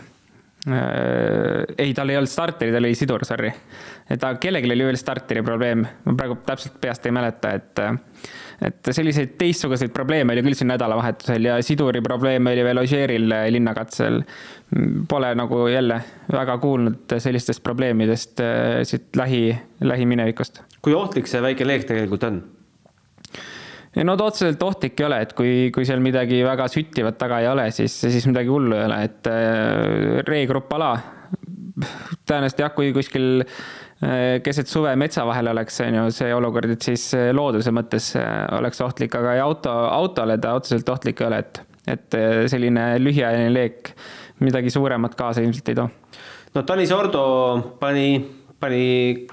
ei, 0.64 1.90
tal 1.94 2.08
ei 2.08 2.16
olnud 2.16 2.30
starteri, 2.30 2.72
tal 2.72 2.86
oli 2.86 2.96
sidur, 2.96 3.24
sorry. 3.28 3.50
ta, 4.20 4.34
kellelgi 4.40 4.70
oli 4.72 4.86
veel 4.88 4.96
starteri 5.00 5.42
probleem, 5.44 5.84
ma 6.04 6.14
praegu 6.16 6.38
täpselt 6.46 6.78
peast 6.80 7.06
ei 7.06 7.12
mäleta, 7.12 7.52
et 7.58 7.84
et 8.64 8.90
selliseid 8.94 9.34
teistsuguseid 9.38 9.92
probleeme 9.92 10.32
oli 10.32 10.44
küll 10.46 10.56
siin 10.56 10.70
nädalavahetusel 10.72 11.48
ja 11.50 11.56
siduri 11.64 12.00
probleeme 12.04 12.52
oli 12.54 12.64
veel 12.64 12.80
Ožeeril 12.84 13.34
linnakatsel. 13.50 14.22
Pole 15.08 15.34
nagu 15.34 15.66
jälle 15.68 16.00
väga 16.32 16.56
kuulnud 16.62 17.16
sellistest 17.18 17.62
probleemidest 17.62 18.40
äh, 18.40 18.80
siit 18.82 19.16
lähi, 19.16 19.56
lähiminevikust. 19.80 20.62
kui 20.82 20.94
ohtlik 20.94 21.28
see 21.30 21.42
väike 21.42 21.66
leek 21.66 21.84
tegelikult 21.88 22.24
on? 22.30 22.42
No 24.02 24.16
ta 24.18 24.26
otseselt 24.30 24.62
ohtlik 24.66 24.98
ei 25.00 25.06
ole, 25.06 25.20
et 25.26 25.32
kui, 25.38 25.54
kui 25.74 25.86
seal 25.86 26.02
midagi 26.02 26.42
väga 26.46 26.66
süttivat 26.72 27.18
taga 27.20 27.40
ei 27.44 27.48
ole, 27.52 27.68
siis, 27.74 27.94
siis 28.02 28.26
midagi 28.30 28.50
hullu 28.50 28.74
ei 28.78 28.88
ole, 28.88 29.00
et 29.06 29.30
äh, 29.30 30.20
reegrupp 30.26 30.72
ala. 30.74 30.94
tõenäoliselt 31.74 32.60
jah, 32.62 32.70
kui 32.74 32.92
kuskil 32.94 33.44
Äh, 34.04 34.40
keset 34.42 34.68
suve 34.68 34.90
metsa 34.98 35.22
vahel 35.24 35.48
oleks, 35.52 35.78
on 35.84 35.94
ju, 35.96 36.04
see 36.12 36.32
olukord, 36.34 36.72
et 36.74 36.82
siis 36.82 37.06
äh, 37.16 37.28
looduse 37.32 37.70
mõttes 37.72 38.10
oleks 38.56 38.82
ohtlik, 38.84 39.14
aga 39.16 39.36
auto, 39.44 39.70
autole 39.70 40.36
ta 40.42 40.56
otseselt 40.58 40.88
ohtlik 40.92 41.22
ei 41.22 41.28
ole, 41.28 41.38
et, 41.44 41.60
et 41.94 42.16
selline 42.50 42.88
lühiajaline 43.00 43.52
leek 43.54 43.92
midagi 44.44 44.72
suuremat 44.74 45.14
kaasa 45.16 45.44
ilmselt 45.44 45.70
ei 45.70 45.78
too. 45.78 45.86
no 46.56 46.64
Tanis 46.66 46.92
Ordo 46.92 47.24
pani, 47.80 48.18
pani 48.60 48.82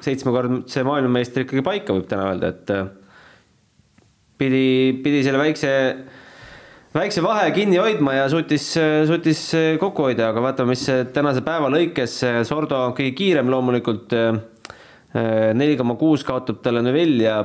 seitsmekordse 0.06 0.86
maailmameistri 0.88 1.48
ikkagi 1.48 1.66
paika, 1.66 1.98
võib 1.98 2.08
täna 2.12 2.30
öelda, 2.30 2.54
et 2.54 3.01
pidi, 4.42 4.66
pidi 5.04 5.22
selle 5.26 5.42
väikse 5.42 5.72
väikse 6.92 7.24
vahe 7.24 7.52
kinni 7.56 7.80
hoidma 7.80 8.18
ja 8.18 8.28
suutis, 8.32 8.66
suutis 9.08 9.46
kokku 9.80 10.10
hoida, 10.10 10.32
aga 10.32 10.44
vaatame, 10.44 10.74
mis 10.74 10.84
tänase 11.16 11.44
päeva 11.46 11.70
lõikes 11.72 12.18
Sordo 12.48 12.90
kõige 12.98 13.14
kiirem 13.16 13.52
loomulikult 13.54 14.16
neli 15.56 15.78
koma 15.80 15.96
kuus 16.00 16.26
kaotab 16.28 16.62
talle 16.64 16.84
Neville 16.84 17.28
ja 17.28 17.38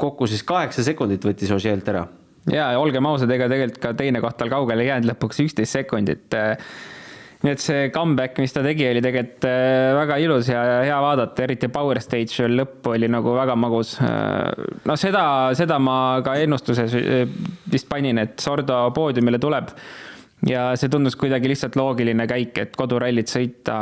kokku 0.00 0.28
siis 0.28 0.44
kaheksa 0.46 0.84
sekundit 0.84 1.24
võttis 1.24 1.52
Ožeelt 1.54 1.88
ära. 1.92 2.06
ja, 2.50 2.70
ja 2.74 2.80
olgem 2.80 3.06
ausad, 3.06 3.30
ega 3.30 3.48
tegelikult 3.50 3.82
ka 3.82 3.92
teine 3.96 4.20
koht 4.24 4.38
tal 4.40 4.52
kaugele 4.52 4.84
ei 4.84 4.90
jäänud, 4.90 5.12
lõpuks 5.12 5.44
üksteist 5.44 5.78
sekundit. 5.78 6.36
Nii 7.44 7.52
et 7.52 7.60
see 7.60 7.88
comeback, 7.92 8.38
mis 8.40 8.54
ta 8.54 8.62
tegi, 8.64 8.86
oli 8.88 9.02
tegelikult 9.04 9.44
äh, 9.48 9.90
väga 9.98 10.16
ilus 10.24 10.48
ja 10.48 10.62
hea 10.80 10.96
vaadata, 11.04 11.44
eriti 11.44 11.68
Power 11.72 12.00
Stage 12.00 12.48
lõpp 12.48 12.88
oli 12.94 13.10
nagu 13.12 13.34
väga 13.36 13.56
magus. 13.58 13.98
Äh, 14.00 14.64
no 14.88 14.96
seda, 15.00 15.24
seda 15.58 15.76
ma 15.82 15.96
ka 16.24 16.38
ennustuses 16.40 16.96
äh, 16.96 17.26
vist 17.70 17.90
panin, 17.90 18.22
et 18.22 18.40
Sordo 18.40 18.86
poodiumile 18.96 19.40
tuleb 19.42 19.74
ja 20.48 20.70
see 20.80 20.92
tundus 20.92 21.18
kuidagi 21.20 21.52
lihtsalt 21.52 21.76
loogiline 21.76 22.26
käik, 22.30 22.56
et 22.64 22.74
kodurallit 22.80 23.28
sõita, 23.32 23.76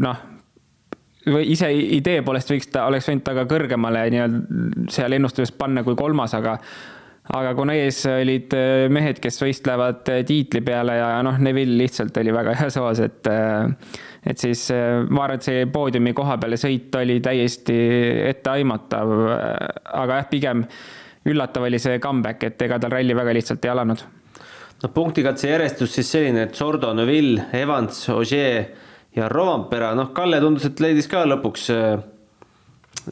noh, 0.00 0.22
või 1.30 1.50
ise 1.52 1.68
idee 1.72 2.20
poolest 2.24 2.52
võiks 2.52 2.70
ta, 2.72 2.86
oleks 2.88 3.08
võinud 3.08 3.24
ta 3.24 3.36
ka 3.36 3.48
kõrgemale 3.48 4.06
nii-öelda 4.12 4.88
seal 4.92 5.16
ennustuses 5.16 5.52
panna 5.56 5.84
kui 5.86 5.96
kolmas, 5.98 6.36
aga 6.36 6.58
aga 7.36 7.52
kuna 7.54 7.74
ees 7.78 8.02
olid 8.10 8.54
äh, 8.56 8.86
mehed, 8.92 9.20
kes 9.22 9.40
võistlevad 9.42 10.08
äh, 10.10 10.22
tiitli 10.26 10.62
peale 10.66 10.96
ja 10.98 11.10
noh, 11.26 11.38
Neville 11.42 11.78
lihtsalt 11.80 12.16
oli 12.22 12.34
väga 12.34 12.54
hea 12.62 12.70
soos, 12.74 13.02
et 13.04 13.30
äh, 13.30 13.68
et 14.20 14.36
siis 14.36 14.66
ma 15.08 15.22
arvan, 15.24 15.38
et 15.38 15.46
see 15.46 15.60
poodiumi 15.72 16.12
koha 16.12 16.34
peale 16.42 16.58
sõit 16.60 16.92
oli 16.98 17.22
täiesti 17.24 17.76
etteaimatav, 18.28 19.12
aga 19.96 20.18
jah, 20.18 20.26
pigem 20.28 20.66
üllatav 21.30 21.64
oli 21.64 21.80
see 21.80 21.96
comeback, 22.04 22.44
et 22.44 22.60
ega 22.66 22.76
tal 22.82 22.92
ralli 22.92 23.16
väga 23.16 23.32
lihtsalt 23.38 23.64
ei 23.64 23.72
alanud. 23.72 24.02
no 24.82 24.92
punktikatse 24.92 25.48
järjestus 25.48 25.96
siis 25.96 26.12
selline, 26.12 26.44
et 26.50 26.54
Sordo, 26.54 26.92
Neville, 26.92 27.46
Evans, 27.56 28.02
Ogier 28.12 28.66
ja 29.16 29.32
Rovampera, 29.32 29.94
noh, 29.96 30.12
Kalle 30.12 30.40
tundus, 30.44 30.68
et 30.68 30.84
leidis 30.84 31.08
ka 31.08 31.24
lõpuks 31.24 31.70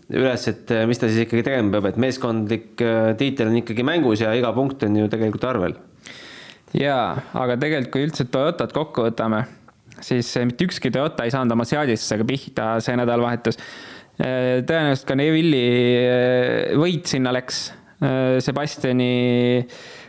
üles, 0.08 0.46
et 0.50 0.72
äh, 0.74 0.84
mis 0.88 1.00
ta 1.00 1.08
siis 1.10 1.26
ikkagi 1.26 1.44
tegema 1.46 1.72
peab, 1.74 1.90
et 1.90 2.00
meeskondlik 2.00 2.82
äh, 2.84 3.12
tiitel 3.20 3.50
on 3.50 3.60
ikkagi 3.60 3.84
mängus 3.86 4.22
ja 4.24 4.32
iga 4.36 4.52
punkt 4.56 4.82
on 4.86 4.96
ju 5.00 5.10
tegelikult 5.12 5.46
arvel. 5.48 5.76
jaa, 6.76 7.16
aga 7.32 7.56
tegelikult, 7.60 7.92
kui 7.94 8.06
üldse 8.06 8.28
Toyotat 8.32 8.74
kokku 8.76 9.06
võtame, 9.08 9.44
siis 10.04 10.30
mitte 10.46 10.68
ükski 10.68 10.92
Toyota 10.94 11.26
ei 11.26 11.34
saanud 11.34 11.56
oma 11.56 11.66
seadistusega 11.68 12.26
pihta 12.28 12.70
see 12.84 12.98
nädalavahetus. 12.98 13.58
tõenäoliselt 14.18 15.06
ka 15.08 15.16
Neville'i 15.18 16.74
võit 16.78 17.06
sinna 17.06 17.32
läks, 17.34 17.68
Sebastiani 17.98 19.12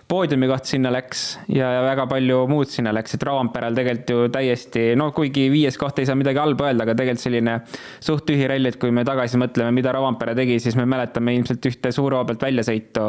poodiumi 0.09 0.47
koht 0.49 0.69
sinna 0.69 0.89
läks 0.93 1.23
ja, 1.53 1.67
ja 1.75 1.81
väga 1.85 2.07
palju 2.09 2.41
muud 2.49 2.71
sinna 2.71 2.93
läks, 2.95 3.13
et 3.15 3.25
Rovanperel 3.27 3.77
tegelikult 3.77 4.13
ju 4.13 4.29
täiesti, 4.33 4.85
no 4.97 5.11
kuigi 5.15 5.45
viies 5.53 5.77
koht 5.79 6.01
ei 6.01 6.07
saa 6.09 6.17
midagi 6.17 6.41
halba 6.41 6.69
öelda, 6.69 6.87
aga 6.87 6.95
tegelikult 6.97 7.25
selline 7.25 7.57
suht 8.01 8.25
tühi 8.29 8.47
ralli, 8.49 8.71
et 8.71 8.79
kui 8.81 8.93
me 8.95 9.05
tagasi 9.07 9.41
mõtleme, 9.41 9.75
mida 9.77 9.93
Rovanpere 9.95 10.33
tegi, 10.39 10.57
siis 10.63 10.77
me 10.79 10.87
mäletame 10.89 11.35
ilmselt 11.37 11.69
ühte 11.69 11.93
suure 11.95 12.17
hoo 12.17 12.25
pealt 12.29 12.47
väljasõitu 12.47 13.05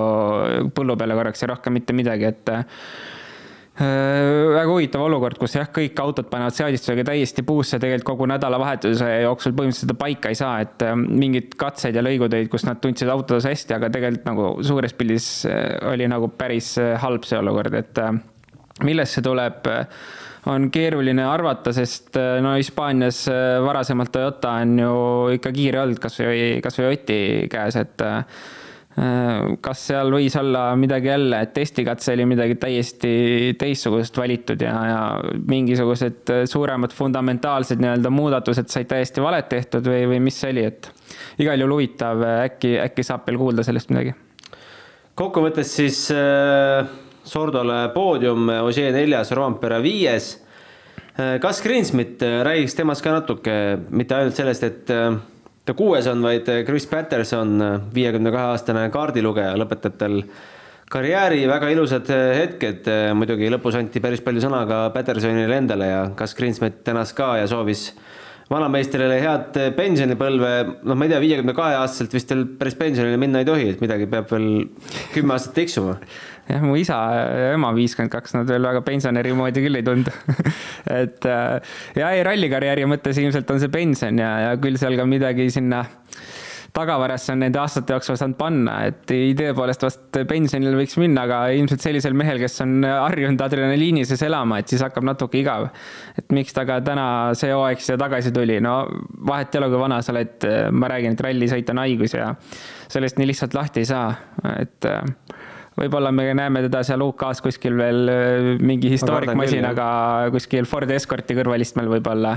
põllu 0.76 0.99
peale 1.00 1.16
korraks 1.16 1.47
ja 1.47 1.50
rohkem 1.54 1.78
mitte 1.78 1.97
midagi, 1.97 2.28
et 2.35 2.52
väga 3.80 4.66
huvitav 4.68 5.02
olukord, 5.06 5.38
kus 5.40 5.54
jah, 5.56 5.68
kõik 5.72 5.99
autod 6.02 6.28
panevad 6.32 6.56
seadistusega 6.56 7.04
täiesti 7.08 7.44
puusse 7.46 7.78
tegelikult 7.80 8.10
kogu 8.10 8.28
nädalavahetuse 8.28 9.08
jooksul 9.25 9.54
põhimõtteliselt 9.56 9.88
seda 9.88 9.96
paika 10.00 10.32
ei 10.32 10.38
saa, 10.38 10.54
et 10.64 10.84
äh, 10.84 10.96
mingid 10.96 11.54
katsed 11.60 11.96
ja 11.96 12.04
lõigud 12.04 12.28
olid, 12.28 12.50
kus 12.52 12.66
nad 12.68 12.80
tundsid 12.82 13.08
autodes 13.12 13.49
hästi, 13.49 13.76
aga 13.78 13.92
tegelikult 13.92 14.28
nagu 14.28 14.49
suures 14.66 14.96
pildis 14.99 15.30
äh, 15.49 15.78
oli 15.92 16.08
nagu 16.10 16.28
päris 16.37 16.75
halb 17.00 17.25
see 17.28 17.40
olukord, 17.40 17.78
et 17.80 18.02
millest 18.84 19.16
see 19.16 19.25
tuleb, 19.25 19.66
on 20.50 20.70
keeruline 20.72 21.25
arvata, 21.28 21.72
sest 21.76 22.16
no 22.40 22.54
Hispaanias 22.56 23.26
varasemalt 23.60 24.12
Toyota 24.12 24.54
on 24.62 24.78
ju 24.80 24.94
ikka 25.37 25.52
kiire 25.52 25.82
olnud, 25.82 26.00
kasvõi, 26.00 26.62
kasvõi 26.64 26.94
Oti 26.94 27.20
käes, 27.52 27.76
et 27.76 28.08
Äh, 28.10 28.25
kas 29.62 29.85
seal 29.87 30.11
võis 30.11 30.35
olla 30.37 30.73
midagi 30.76 31.09
jälle, 31.09 31.38
et 31.44 31.52
testikatse 31.54 32.12
oli 32.16 32.25
midagi 32.26 32.56
täiesti 32.61 33.12
teistsugust 33.59 34.16
valitud 34.18 34.61
ja, 34.64 34.73
ja 34.88 35.02
mingisugused 35.47 36.32
suuremad 36.50 36.92
fundamentaalsed 36.97 37.80
nii-öelda 37.80 38.11
muudatused 38.11 38.68
said 38.73 38.90
täiesti 38.90 39.23
valet 39.23 39.49
tehtud 39.49 39.87
või, 39.87 40.09
või 40.11 40.18
mis 40.26 40.40
see 40.42 40.50
oli, 40.56 40.66
et 40.73 40.90
igal 41.38 41.62
juhul 41.62 41.76
huvitav, 41.78 42.25
äkki, 42.49 42.75
äkki 42.82 43.06
saab 43.06 43.30
veel 43.30 43.38
kuulda 43.40 43.64
sellest 43.66 43.94
midagi. 43.94 44.16
kokkuvõttes 45.14 45.76
siis 45.76 46.02
äh, 46.11 46.90
Sordole 47.25 47.88
poodium, 47.94 48.49
Ožee 48.64 48.90
neljas, 48.92 49.30
Rompera 49.37 49.78
viies 49.82 50.32
äh,. 51.14 51.38
kas 51.40 51.62
Greensmit, 51.62 52.23
äh, 52.26 52.42
räägiks 52.42 52.75
temast 52.75 53.06
ka 53.06 53.14
natuke, 53.14 53.54
mitte 53.90 54.18
ainult 54.18 54.35
sellest, 54.35 54.66
et 54.66 54.90
äh, 54.90 55.14
ta 55.70 55.76
kuues 55.78 56.06
on 56.10 56.22
vaid 56.24 56.48
Chris 56.66 56.86
Patterson, 56.90 57.52
viiekümne 57.94 58.32
kahe 58.34 58.48
aastane 58.56 58.88
kaardilugeja, 58.90 59.54
lõpetab 59.60 59.94
tal 60.00 60.16
karjääri. 60.90 61.44
Väga 61.46 61.68
ilusad 61.70 62.10
hetked, 62.10 62.88
muidugi 63.14 63.50
lõpus 63.54 63.78
anti 63.78 64.02
päris 64.02 64.22
palju 64.24 64.42
sõna 64.42 64.64
ka 64.66 64.80
Pattersonile 64.94 65.60
endale 65.62 65.90
ja 65.92 66.00
kas 66.18 66.34
Greensmit 66.34 66.82
tänas 66.86 67.14
ka 67.14 67.36
ja 67.38 67.46
soovis 67.50 67.92
vanameistrile 68.50 69.21
head 69.23 69.59
pensionipõlve, 69.76 70.50
noh, 70.83 70.99
ma 70.99 71.07
ei 71.07 71.12
tea, 71.12 71.21
viiekümne 71.23 71.54
kahe 71.54 71.76
aastaselt 71.78 72.16
vist 72.16 72.33
veel 72.33 72.45
päris 72.59 72.75
pensionile 72.78 73.21
minna 73.21 73.45
ei 73.45 73.47
tohi, 73.47 73.69
et 73.75 73.83
midagi 73.85 74.09
peab 74.11 74.26
veel 74.33 74.49
kümme 75.14 75.37
aastat 75.37 75.54
tiksuma. 75.61 75.97
Jah, 76.50 76.64
mu 76.66 76.75
isa 76.78 76.97
ja 77.14 77.52
ema 77.54 77.71
viiskümmend 77.76 78.11
kaks, 78.11 78.35
nad 78.35 78.50
veel 78.50 78.66
väga 78.66 78.83
pensionäri 78.87 79.37
moodi 79.38 79.62
küll 79.62 79.78
ei 79.78 79.87
tundu. 79.87 80.11
Et 81.00 81.26
äh, 81.30 81.76
ja 82.00 82.11
ei, 82.16 82.25
rallikarjääri 82.26 82.88
mõttes 82.90 83.21
ilmselt 83.23 83.50
on 83.54 83.62
see 83.62 83.71
pension 83.71 84.19
ja, 84.19 84.33
ja 84.49 84.57
küll 84.59 84.80
seal 84.80 84.99
ka 84.99 85.07
midagi 85.07 85.47
sinna 85.54 85.85
tagavarasse 86.76 87.34
on 87.34 87.42
nende 87.44 87.58
aastate 87.60 87.94
jooksul 87.96 88.18
saanud 88.20 88.38
panna, 88.38 88.76
et 88.90 89.10
idee 89.14 89.52
poolest 89.56 89.84
vast 89.86 90.20
pensionile 90.28 90.76
võiks 90.78 90.96
minna, 91.00 91.24
aga 91.26 91.40
ilmselt 91.56 91.84
sellisel 91.84 92.16
mehel, 92.18 92.40
kes 92.42 92.60
on 92.64 92.80
harjunud 92.86 93.44
adrenaliini 93.46 94.06
sees 94.08 94.22
elama, 94.26 94.60
et 94.60 94.70
siis 94.70 94.84
hakkab 94.84 95.06
natuke 95.06 95.40
igav. 95.40 95.68
et 96.18 96.34
miks 96.36 96.54
ta 96.56 96.66
ka 96.68 96.80
täna 96.84 97.06
see 97.38 97.52
hooaeg 97.54 97.82
siia 97.82 97.98
tagasi 98.00 98.32
tuli, 98.34 98.60
no 98.64 98.82
vahet 99.26 99.54
ei 99.54 99.62
ole, 99.62 99.70
kui 99.72 99.82
vana 99.82 100.00
sa 100.02 100.14
oled, 100.14 100.48
ma 100.72 100.90
räägin, 100.92 101.16
et 101.16 101.24
rallisõit 101.26 101.74
on 101.74 101.82
haigus 101.84 102.16
ja 102.18 102.34
sellest 102.90 103.18
nii 103.20 103.30
lihtsalt 103.30 103.54
lahti 103.56 103.84
ei 103.84 103.90
saa, 103.90 104.10
et 104.58 104.90
võib-olla 105.80 106.10
me 106.14 106.30
näeme 106.36 106.62
teda 106.66 106.82
seal 106.86 107.02
UK-s 107.04 107.42
kuskil 107.44 107.76
veel 107.78 108.10
äh, 108.12 108.48
mingi 108.60 108.90
historikmasinaga 108.92 109.86
kuskil 110.34 110.68
Ford 110.68 110.90
Escorti 110.92 111.36
kõrvalistmel 111.38 111.90
võib-olla 111.94 112.36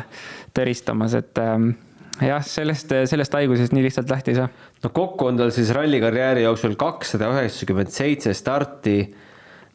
tõristamas, 0.55 1.17
et 1.19 1.41
ähm, 1.41 1.73
jah, 2.21 2.43
sellest, 2.45 2.93
sellest 3.09 3.37
haigusest 3.39 3.73
nii 3.73 3.87
lihtsalt 3.87 4.11
lahti 4.13 4.33
ei 4.33 4.41
saa. 4.41 4.49
no 4.83 4.93
kokku 4.93 5.31
on 5.31 5.39
tal 5.41 5.53
siis 5.55 5.73
rallikarjääri 5.75 6.45
jooksul 6.45 6.75
kakssada 6.79 7.31
üheksakümmend 7.33 7.93
seitse 7.93 8.35
starti, 8.37 8.97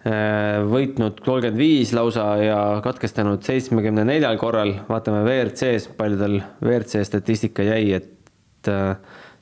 äh, 0.07 0.61
võitnud 0.69 1.19
kolmkümmend 1.25 1.59
viis 1.59 1.95
lausa 1.97 2.29
ja 2.43 2.61
katkestanud 2.85 3.43
seitsmekümne 3.47 4.07
neljal 4.07 4.39
korral, 4.39 4.77
vaatame 4.89 5.25
WRC-s, 5.27 5.91
palju 5.99 6.21
tal 6.21 6.39
WRC 6.63 7.03
statistika 7.09 7.67
jäi, 7.67 7.91
et 7.99 8.15
et 8.59 8.71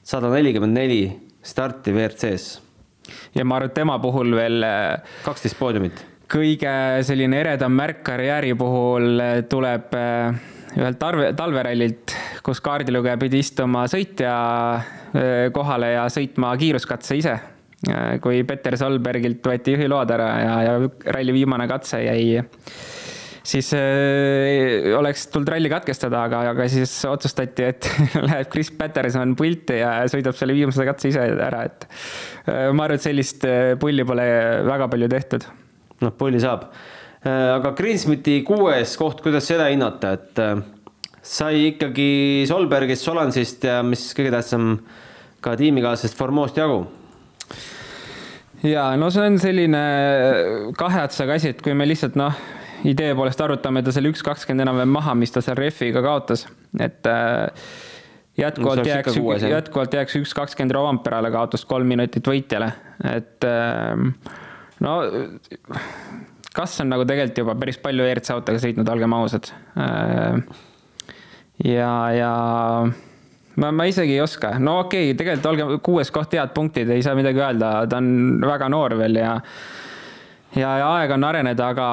sada 0.06 0.30
nelikümmend 0.32 0.76
neli 0.76 1.00
starti 1.42 1.94
WRC-s. 1.94 2.60
ja 3.34 3.44
ma 3.44 3.56
arvan, 3.56 3.70
et 3.70 3.74
tema 3.76 3.98
puhul 4.02 4.34
veel 4.36 4.66
kaksteist 5.24 5.58
poodiumit. 5.58 6.04
kõige 6.28 7.02
selline 7.06 7.40
eredam 7.40 7.72
märk 7.72 8.02
karjääri 8.06 8.54
puhul 8.58 9.22
tuleb 9.48 9.94
ühelt 10.76 10.98
talve, 11.00 11.30
talverallilt, 11.36 12.14
kus 12.46 12.60
kaardilugeja 12.64 13.16
pidi 13.20 13.40
istuma 13.44 13.86
sõitja 13.90 14.32
kohale 15.56 15.94
ja 15.94 16.06
sõitma 16.12 16.52
kiiruskatse 16.60 17.16
ise. 17.16 17.36
kui 18.20 18.42
Peter 18.48 18.76
Solbergilt 18.76 19.44
võeti 19.44 19.76
juhiload 19.76 20.10
ära 20.10 20.28
ja, 20.40 20.54
ja 20.64 21.12
ralli 21.12 21.34
viimane 21.36 21.68
katse 21.68 22.00
jäi 22.02 22.40
siis 23.46 23.70
äh, 23.76 24.90
oleks 24.98 25.26
tulnud 25.30 25.50
ralli 25.54 25.70
katkestada, 25.70 26.24
aga, 26.26 26.42
aga 26.52 26.66
siis 26.70 26.92
otsustati, 27.08 27.68
et 27.70 27.88
läheb 28.28 28.50
Chris 28.52 28.72
Patterson 28.74 29.36
pulti 29.38 29.80
ja 29.80 29.92
sõidab 30.10 30.36
selle 30.38 30.56
viimase 30.56 30.86
katse 30.88 31.12
ise 31.12 31.28
ära, 31.46 31.62
et 31.68 31.86
ma 32.46 32.86
arvan, 32.86 32.96
et 32.98 33.06
sellist 33.06 33.46
pulli 33.82 34.06
pole 34.08 34.26
väga 34.66 34.90
palju 34.92 35.10
tehtud. 35.12 35.48
noh, 36.02 36.12
pulli 36.18 36.40
saab. 36.42 36.68
Aga 37.26 37.72
Greensmiti 37.78 38.40
kuues 38.46 38.96
koht, 39.00 39.22
kuidas 39.24 39.48
seda 39.50 39.66
hinnata, 39.72 40.12
et 40.14 40.42
sai 41.26 41.72
ikkagi 41.72 42.44
Solbergist, 42.48 43.06
Solansist 43.06 43.64
ja 43.66 43.80
mis 43.86 44.04
kõige 44.16 44.30
tähtsam, 44.34 44.76
ka 45.42 45.56
tiimikaaslasest 45.58 46.18
Formoost 46.18 46.58
jagu. 46.60 46.84
Ja 48.66 48.88
no 48.98 49.10
see 49.12 49.26
on 49.26 49.40
selline 49.40 49.82
kahe 50.78 51.02
otsaga 51.06 51.36
asi, 51.36 51.52
et 51.52 51.60
kui 51.62 51.74
me 51.76 51.86
lihtsalt 51.88 52.16
noh, 52.18 52.38
idee 52.88 53.12
poolest 53.18 53.42
arutame 53.42 53.82
ta 53.84 53.92
selle 53.94 54.10
üks 54.12 54.24
kakskümmend 54.26 54.66
enam-vähem 54.66 54.94
maha, 54.96 55.14
mis 55.18 55.34
ta 55.34 55.42
seal 55.44 55.58
rehviga 55.58 56.02
kaotas, 56.04 56.46
et 56.80 57.06
äh, 57.10 57.66
jätkuvalt 58.40 58.82
no, 58.82 58.88
jääks, 58.88 59.18
jätkuvalt 59.50 59.98
jääks 59.98 60.18
üks 60.22 60.34
kakskümmend 60.36 60.74
Rovanperale 60.76 61.30
kaotust 61.34 61.68
kolm 61.68 61.90
minutit 61.90 62.26
võitjale, 62.26 62.72
et 63.12 63.46
äh, 63.46 64.32
no 64.86 64.96
kas 66.56 66.80
on 66.84 66.90
nagu 66.92 67.04
tegelikult 67.08 67.42
juba 67.42 67.56
päris 67.60 67.80
palju 67.82 68.06
ERC 68.08 68.32
autoga 68.36 68.62
sõitnud, 68.62 68.88
olgem 68.92 69.16
ausad. 69.16 69.50
Äh, 69.80 70.40
ja, 71.64 71.90
ja 72.16 72.32
ma, 73.60 73.72
ma 73.72 73.88
isegi 73.88 74.16
ei 74.16 74.22
oska, 74.24 74.56
no 74.58 74.80
okei 74.84 75.10
okay,, 75.10 75.18
tegelikult 75.20 75.50
olgem 75.52 75.74
kuues 75.84 76.12
koht, 76.14 76.36
head 76.36 76.54
punktid, 76.56 76.92
ei 76.92 77.04
saa 77.04 77.16
midagi 77.18 77.42
öelda, 77.42 77.72
ta 77.90 78.00
on 78.02 78.40
väga 78.44 78.70
noor 78.72 78.96
veel 79.00 79.20
ja 79.22 79.34
ja, 80.56 80.70
ja 80.80 80.86
aeg 80.98 81.12
on 81.16 81.24
areneda, 81.26 81.70
aga 81.74 81.86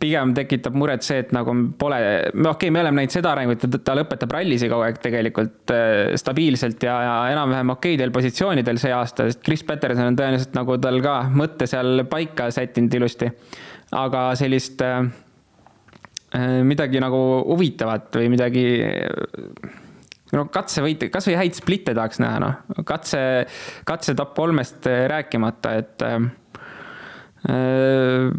pigem 0.00 0.32
tekitab 0.36 0.76
muret 0.78 1.04
see, 1.06 1.20
et 1.24 1.32
nagu 1.34 1.54
pole, 1.80 1.98
okei 2.30 2.50
okay,, 2.50 2.72
me 2.74 2.82
oleme 2.82 3.02
näinud 3.02 3.14
seda 3.14 3.32
arengut, 3.34 3.66
et 3.66 3.76
ta 3.84 3.96
lõpetab 3.98 4.32
rallisi 4.34 4.70
kogu 4.70 4.86
aeg 4.86 5.00
tegelikult 5.02 5.74
äh, 5.74 6.14
stabiilselt 6.20 6.84
ja, 6.86 6.96
ja 7.04 7.14
enam-vähem 7.34 7.74
okeidel 7.74 8.14
positsioonidel 8.14 8.80
see 8.80 8.94
aasta, 8.94 9.28
sest 9.28 9.44
Chris 9.44 9.64
Peterson 9.66 10.12
on 10.12 10.18
tõenäoliselt 10.18 10.56
nagu 10.56 10.78
tal 10.82 11.00
ka 11.04 11.18
mõtte 11.34 11.68
seal 11.70 12.06
paika 12.10 12.50
sättinud 12.54 13.00
ilusti. 13.00 13.30
Aga 13.94 14.26
sellist 14.38 14.82
äh, 14.82 15.06
äh 16.34 16.60
midagi 16.66 17.02
nagu 17.02 17.22
huvitavat 17.46 18.14
või 18.18 18.30
midagi 18.32 18.66
no 20.34 20.46
katsevõite, 20.50 21.10
kasvõi 21.14 21.36
häid 21.38 21.54
splitte 21.54 21.94
tahaks 21.94 22.18
näha, 22.22 22.40
noh, 22.42 22.84
katse, 22.86 23.20
katse 23.86 24.16
top 24.18 24.34
kolmest 24.34 24.88
rääkimata, 25.10 25.76
et 25.78 26.02
äh, 26.02 26.24
Äh, 27.44 28.30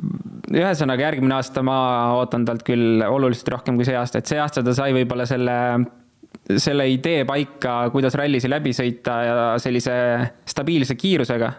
ühesõnaga, 0.49 1.03
järgmine 1.05 1.35
aasta 1.37 1.61
ma 1.65 1.75
ootan 2.17 2.45
talt 2.47 2.63
küll 2.65 3.03
oluliselt 3.05 3.51
rohkem 3.53 3.77
kui 3.77 3.85
see 3.85 3.97
aasta, 3.99 4.17
et 4.17 4.31
see 4.31 4.39
aasta 4.41 4.63
ta 4.65 4.73
sai 4.73 4.95
võib-olla 4.95 5.27
selle, 5.29 5.57
selle 6.57 6.87
idee 6.89 7.21
paika, 7.29 7.91
kuidas 7.93 8.17
rallisi 8.17 8.49
läbi 8.49 8.73
sõita 8.73 9.19
ja 9.21 9.35
sellise 9.61 9.93
stabiilse 10.49 10.97
kiirusega 10.97 11.51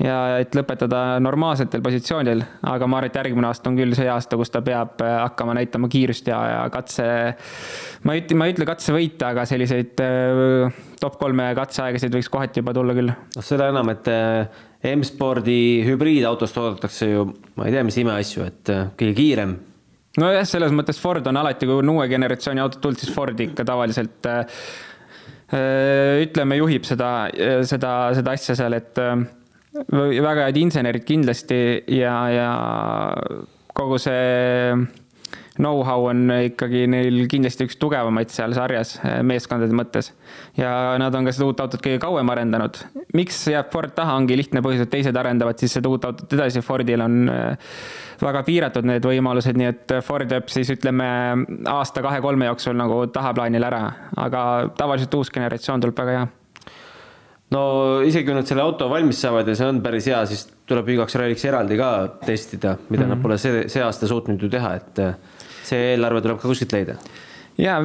ja 0.00 0.16
et 0.40 0.54
lõpetada 0.56 1.18
normaalsetel 1.22 1.82
positsioonidel, 1.84 2.42
aga 2.70 2.88
ma 2.88 3.00
arvan, 3.00 3.10
et 3.10 3.18
järgmine 3.20 3.48
aasta 3.50 3.70
on 3.70 3.76
küll 3.78 3.96
see 3.96 4.08
aasta, 4.10 4.38
kus 4.40 4.52
ta 4.52 4.62
peab 4.64 5.00
äh, 5.04 5.16
hakkama 5.26 5.54
näitama 5.58 5.90
kiirust 5.92 6.28
ja, 6.30 6.40
ja 6.54 6.60
katse, 6.72 7.06
ma 8.08 8.16
ei 8.16 8.24
ütle, 8.24 8.38
ma 8.40 8.48
ei 8.48 8.54
ütle 8.54 8.66
katsevõite, 8.68 9.28
aga 9.28 9.44
selliseid 9.48 10.00
äh, 10.04 10.82
top 11.02 11.18
kolme 11.20 11.50
katseaegasid 11.58 12.16
võiks 12.16 12.30
kohati 12.32 12.62
juba 12.62 12.74
tulla 12.76 12.96
küll. 12.96 13.12
noh, 13.12 13.46
seda 13.46 13.70
enam, 13.72 13.92
et 13.92 14.08
äh, 14.12 14.62
M-spordi 14.94 15.62
hübriidautost 15.84 16.60
oodatakse 16.60 17.10
ju, 17.10 17.26
ma 17.58 17.66
ei 17.68 17.74
tea, 17.74 17.82
mis 17.84 17.98
imeasju, 18.00 18.46
et 18.48 18.70
kõige 18.96 19.16
kiirem 19.18 19.58
nojah, 20.20 20.46
selles 20.48 20.72
mõttes 20.74 21.00
Ford 21.00 21.26
on 21.28 21.40
alati, 21.42 21.68
kui 21.68 21.82
on 21.82 21.92
uue 21.92 22.06
generatsiooni 22.10 22.62
autod 22.62 22.80
tulnud, 22.86 23.02
siis 23.02 23.12
Ford 23.14 23.38
ikka 23.44 23.66
tavaliselt 23.68 24.30
ütleme, 25.50 26.56
juhib 26.60 26.84
seda, 26.86 27.10
seda, 27.66 27.92
seda 28.14 28.34
asja 28.38 28.54
seal, 28.54 28.76
et 28.78 28.98
väga 29.72 30.48
head 30.48 30.56
insenerid 30.58 31.04
kindlasti 31.06 31.60
ja, 31.94 32.14
ja 32.34 32.50
kogu 33.74 33.98
see 34.02 34.74
know-how 35.60 36.08
on 36.10 36.30
ikkagi 36.32 36.84
neil 36.90 37.24
kindlasti 37.30 37.66
üks 37.68 37.78
tugevamaid 37.80 38.32
seal 38.32 38.54
sarjas 38.56 38.94
eh, 39.02 39.20
meeskondade 39.26 39.76
mõttes. 39.76 40.12
ja 40.58 40.96
nad 41.00 41.14
on 41.14 41.26
ka 41.26 41.34
seda 41.34 41.48
uut 41.50 41.60
autot 41.62 41.82
kõige 41.84 42.00
kauem 42.02 42.32
arendanud. 42.32 42.80
miks 43.14 43.42
jääb 43.52 43.70
Ford 43.72 43.94
taha, 43.96 44.16
ongi 44.20 44.38
lihtne 44.38 44.62
põhjus, 44.64 44.86
et 44.86 44.92
teised 44.92 45.16
arendavad 45.16 45.60
siis 45.60 45.76
seda 45.78 45.92
uut 45.92 46.04
autot 46.08 46.32
edasi, 46.38 46.64
Fordil 46.64 47.04
on 47.04 47.20
eh, 47.28 47.70
väga 48.22 48.42
piiratud 48.46 48.88
need 48.88 49.06
võimalused, 49.06 49.56
nii 49.56 49.70
et 49.70 49.96
Ford 50.06 50.30
jääb 50.30 50.50
siis 50.52 50.72
ütleme 50.74 51.06
aasta-kahe-kolme 51.68 52.50
jooksul 52.50 52.76
nagu 52.78 53.04
tahaplaanile 53.12 53.70
ära, 53.70 53.86
aga 54.26 54.42
tavaliselt 54.76 55.14
uus 55.20 55.32
generatsioon 55.34 55.86
tuleb 55.86 56.04
väga 56.04 56.18
hea 56.18 56.28
no 57.54 57.62
isegi 58.06 58.28
kui 58.28 58.36
nad 58.36 58.48
selle 58.48 58.64
auto 58.64 58.88
valmis 58.90 59.20
saavad 59.24 59.48
ja 59.48 59.56
see 59.58 59.70
on 59.70 59.80
päris 59.84 60.10
hea, 60.10 60.20
siis 60.30 60.46
tuleb 60.70 60.92
igaks 60.94 61.18
ralliks 61.18 61.46
eraldi 61.48 61.78
ka 61.80 61.90
testida, 62.26 62.76
mida 62.88 62.88
mm 62.88 62.94
-hmm. 62.94 63.08
nad 63.08 63.16
mhm. 63.16 63.22
pole 63.22 63.38
see, 63.38 63.64
see 63.68 63.82
aasta 63.82 64.06
suutnud 64.06 64.42
ju 64.42 64.48
teha, 64.48 64.74
et 64.74 64.98
äh, 64.98 65.14
see 65.64 65.92
eelarve 65.94 66.22
tuleb 66.22 66.40
ka 66.40 66.48
kuskilt 66.48 66.72
leida 66.72 66.96
ja 67.60 67.76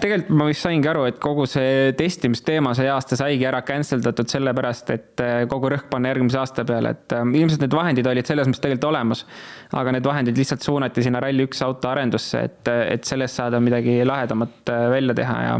tegelikult 0.00 0.36
ma 0.38 0.46
vist 0.48 0.64
saingi 0.64 0.88
aru, 0.88 1.04
et 1.10 1.18
kogu 1.22 1.46
see 1.46 1.92
testimiste 1.98 2.58
see 2.78 2.88
aasta 2.88 3.16
saigi 3.16 3.46
ära 3.48 3.62
cancel 3.62 4.00
datud 4.04 4.28
sellepärast, 4.30 4.90
et 4.94 5.22
äh, 5.24 5.46
kogu 5.50 5.72
rõhk 5.74 5.88
panna 5.90 6.12
järgmise 6.12 6.38
aasta 6.38 6.64
peale, 6.64 6.90
et 6.90 7.12
äh, 7.12 7.24
ilmselt 7.40 7.64
need 7.64 7.76
vahendid 7.76 8.06
olid 8.06 8.26
selles 8.26 8.48
mõttes 8.48 8.62
tegelikult 8.64 8.90
olemas. 8.92 9.24
aga 9.72 9.92
need 9.92 10.06
vahendid 10.06 10.38
lihtsalt 10.38 10.62
suunati 10.62 11.02
sinna 11.02 11.20
Rally1 11.20 11.64
auto 11.64 11.88
arendusse, 11.88 12.40
et, 12.40 12.68
et 12.68 13.04
sellest 13.04 13.34
saada 13.34 13.60
midagi 13.60 14.04
lahedamat 14.04 14.72
välja 14.94 15.14
teha 15.14 15.42
ja 15.42 15.58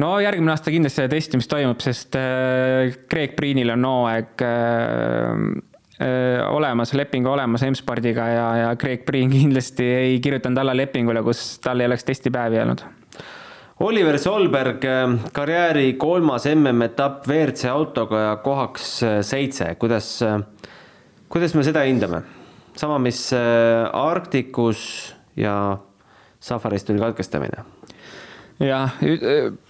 no 0.00 0.16
järgmine 0.20 0.52
aasta 0.52 0.72
kindlasti 0.72 1.02
seda 1.02 1.12
testimist 1.12 1.50
toimub, 1.50 1.80
sest 1.84 2.16
Craig 2.16 3.32
äh, 3.32 3.36
Priinil 3.38 3.72
on 3.74 3.86
hooaeg 3.88 4.44
äh, 4.44 5.46
äh, 6.04 6.44
olemas, 6.52 6.92
leping 6.98 7.28
olemas 7.30 7.64
M-spordiga 7.68 8.28
ja, 8.32 8.46
ja 8.62 8.70
Craig 8.80 9.06
Priin 9.08 9.32
kindlasti 9.32 9.86
ei 9.86 10.20
kirjutanud 10.24 10.62
alla 10.62 10.76
lepingule, 10.76 11.24
kus 11.26 11.58
tal 11.64 11.80
ei 11.80 11.90
oleks 11.90 12.06
testipäevi 12.08 12.60
olnud. 12.64 12.84
Oliver 13.84 14.16
Solberg, 14.16 14.84
karjääri 15.36 15.90
kolmas 16.00 16.46
MM-etapp 16.48 17.26
WRC 17.28 17.68
autoga 17.68 18.22
ja 18.22 18.36
kohaks 18.40 18.94
seitse, 19.28 19.74
kuidas, 19.76 20.14
kuidas 21.28 21.52
me 21.56 21.64
seda 21.66 21.84
hindame? 21.84 22.22
sama, 22.76 22.96
mis 23.00 23.20
Arktikus 23.92 24.80
ja 25.36 25.76
Safaris 26.40 26.84
tuli 26.84 27.00
katkestamine 27.00 27.64
jah, 28.62 28.96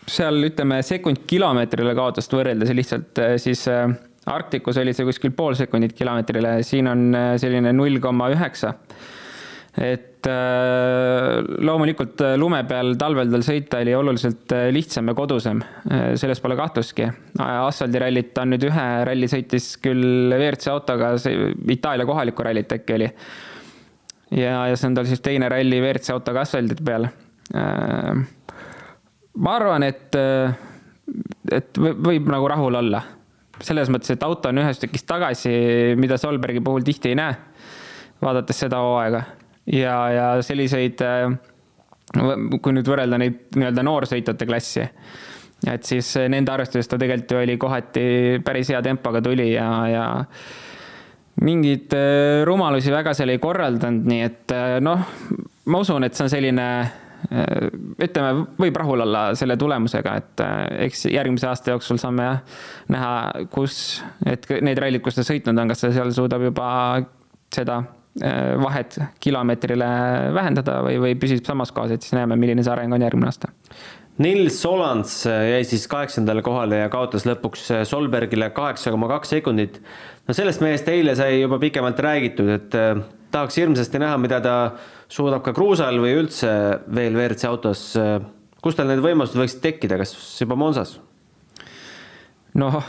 seal 0.07 0.47
ütleme 0.47 0.81
sekund 0.87 1.25
kilomeetrile 1.29 1.95
kaotust 1.99 2.35
võrreldes 2.35 2.73
lihtsalt 2.77 3.23
äh, 3.23 3.35
siis 3.43 3.67
äh, 3.71 3.89
Arktikus 4.27 4.79
oli 4.83 4.91
see 4.95 5.07
kuskil 5.07 5.31
pool 5.39 5.55
sekundit 5.55 5.93
kilomeetrile, 5.95 6.59
siin 6.67 6.91
on 6.91 7.09
äh, 7.15 7.33
selline 7.39 7.73
null 7.75 8.01
koma 8.03 8.31
üheksa. 8.35 8.75
et 9.77 10.27
loomulikult 10.27 12.23
lume 12.41 12.63
peal 12.67 12.95
talvel 12.99 13.29
tal 13.31 13.43
sõita 13.45 13.83
oli 13.85 13.93
oluliselt 13.95 14.51
lihtsam 14.73 15.13
ja 15.13 15.15
kodusam, 15.15 15.61
selles 16.19 16.41
pole 16.43 16.57
kahtlustki. 16.59 17.07
asfaldirallit 17.39 18.33
ta 18.35 18.47
nüüd 18.49 18.65
ühe 18.67 18.87
ralli 19.07 19.29
sõitis 19.31 19.77
küll 19.85 20.33
WRC 20.33 20.73
autoga, 20.73 21.13
see 21.23 21.53
Itaalia 21.77 22.09
kohalikku 22.09 22.43
rallit 22.43 22.73
äkki 22.73 22.97
oli. 22.97 23.11
ja, 24.33 24.65
ja 24.73 24.81
see 24.81 24.89
on 24.89 24.97
tal 24.99 25.07
siis 25.07 25.23
teine 25.23 25.53
ralli 25.53 25.79
WRC 25.85 26.17
autoga 26.17 26.43
asfaldi 26.49 26.81
peal 26.81 27.07
ma 29.47 29.55
arvan, 29.61 29.87
et, 29.87 30.17
et 31.55 31.79
võib 31.79 32.31
nagu 32.33 32.49
rahul 32.51 32.81
olla. 32.83 33.03
selles 33.65 33.89
mõttes, 33.89 34.11
et 34.13 34.25
auto 34.27 34.51
on 34.51 34.61
ühes 34.61 34.81
tükis 34.83 35.07
tagasi, 35.09 35.53
mida 35.97 36.19
Solbergi 36.21 36.61
puhul 36.61 36.85
tihti 36.85 37.15
ei 37.15 37.17
näe, 37.17 37.37
vaadates 38.21 38.59
seda 38.67 38.83
hooaega. 38.83 39.23
ja, 39.73 39.95
ja 40.13 40.27
selliseid, 40.43 41.01
kui 42.63 42.75
nüüd 42.77 42.91
võrrelda 42.91 43.19
neid 43.23 43.57
nii-öelda 43.57 43.87
noorsõitjate 43.87 44.47
klassi, 44.51 44.85
et 45.67 45.89
siis 45.89 46.13
nende 46.29 46.53
arvestuses 46.53 46.91
ta 46.91 46.99
tegelikult 47.01 47.33
ju 47.33 47.43
oli 47.45 47.57
kohati 47.57 48.07
päris 48.45 48.71
hea 48.75 48.83
tempoga 48.85 49.23
tuli 49.25 49.53
ja, 49.55 49.71
ja 49.89 50.05
mingeid 51.47 51.95
rumalusi 52.49 52.93
väga 52.93 53.15
seal 53.17 53.33
ei 53.33 53.41
korraldanud, 53.41 54.07
nii 54.11 54.23
et 54.27 54.55
noh, 54.85 55.09
ma 55.71 55.81
usun, 55.81 56.05
et 56.05 56.17
see 56.17 56.27
on 56.27 56.33
selline 56.33 56.69
ütleme, 58.07 58.47
võib 58.61 58.77
rahul 58.79 59.03
olla 59.07 59.27
selle 59.39 59.57
tulemusega, 59.61 60.15
et 60.21 60.45
eks 60.87 61.07
järgmise 61.11 61.49
aasta 61.51 61.75
jooksul 61.75 62.01
saame 62.01 62.29
näha, 62.93 63.13
kus, 63.53 64.01
et 64.27 64.49
need 64.63 64.81
rallid, 64.83 65.03
kus 65.05 65.19
ta 65.19 65.27
sõitnud 65.27 65.59
on, 65.59 65.73
kas 65.73 65.85
ta 65.85 65.93
seal 65.97 66.13
suudab 66.15 66.45
juba 66.47 66.71
seda 67.55 67.83
vahet 68.63 68.97
kilomeetrile 69.21 69.87
vähendada 70.33 70.79
või, 70.87 70.97
või 71.03 71.19
püsib 71.21 71.45
samas 71.45 71.73
kohas, 71.77 71.93
et 71.93 72.05
siis 72.05 72.17
näeme, 72.17 72.39
milline 72.41 72.65
see 72.65 72.73
areng 72.73 72.97
on 72.97 73.05
järgmine 73.05 73.29
aasta 73.29 73.51
Nils 74.19 74.63
Solans 74.63 75.27
jäi 75.27 75.65
siis 75.69 75.85
kaheksandale 75.93 76.41
kohale 76.45 76.79
ja 76.81 76.89
kaotas 76.93 77.27
lõpuks 77.29 77.67
Solbergile 77.85 78.49
kaheksa 78.57 78.93
koma 78.95 79.11
kaks 79.11 79.35
sekundit. 79.35 79.77
no 80.25 80.35
sellest 80.37 80.65
mehest 80.65 80.89
eile 80.89 81.13
sai 81.19 81.43
juba 81.43 81.59
pikemalt 81.61 82.01
räägitud, 82.01 82.49
et 82.55 82.79
tahaks 83.35 83.59
hirmsasti 83.61 84.01
näha, 84.03 84.19
mida 84.21 84.41
ta 84.45 84.57
suudab 85.13 85.45
ka 85.47 85.55
kruusal 85.57 85.99
või 86.03 86.15
üldse 86.21 86.51
veel 86.87 87.17
WRC 87.17 87.49
autos. 87.51 87.89
kus 88.63 88.75
tal 88.75 88.89
need 88.91 89.03
võimalused 89.05 89.39
võiksid 89.39 89.63
tekkida, 89.63 89.99
kas 90.01 90.15
juba 90.41 90.57
Monsas? 90.59 90.99
noh, 92.57 92.81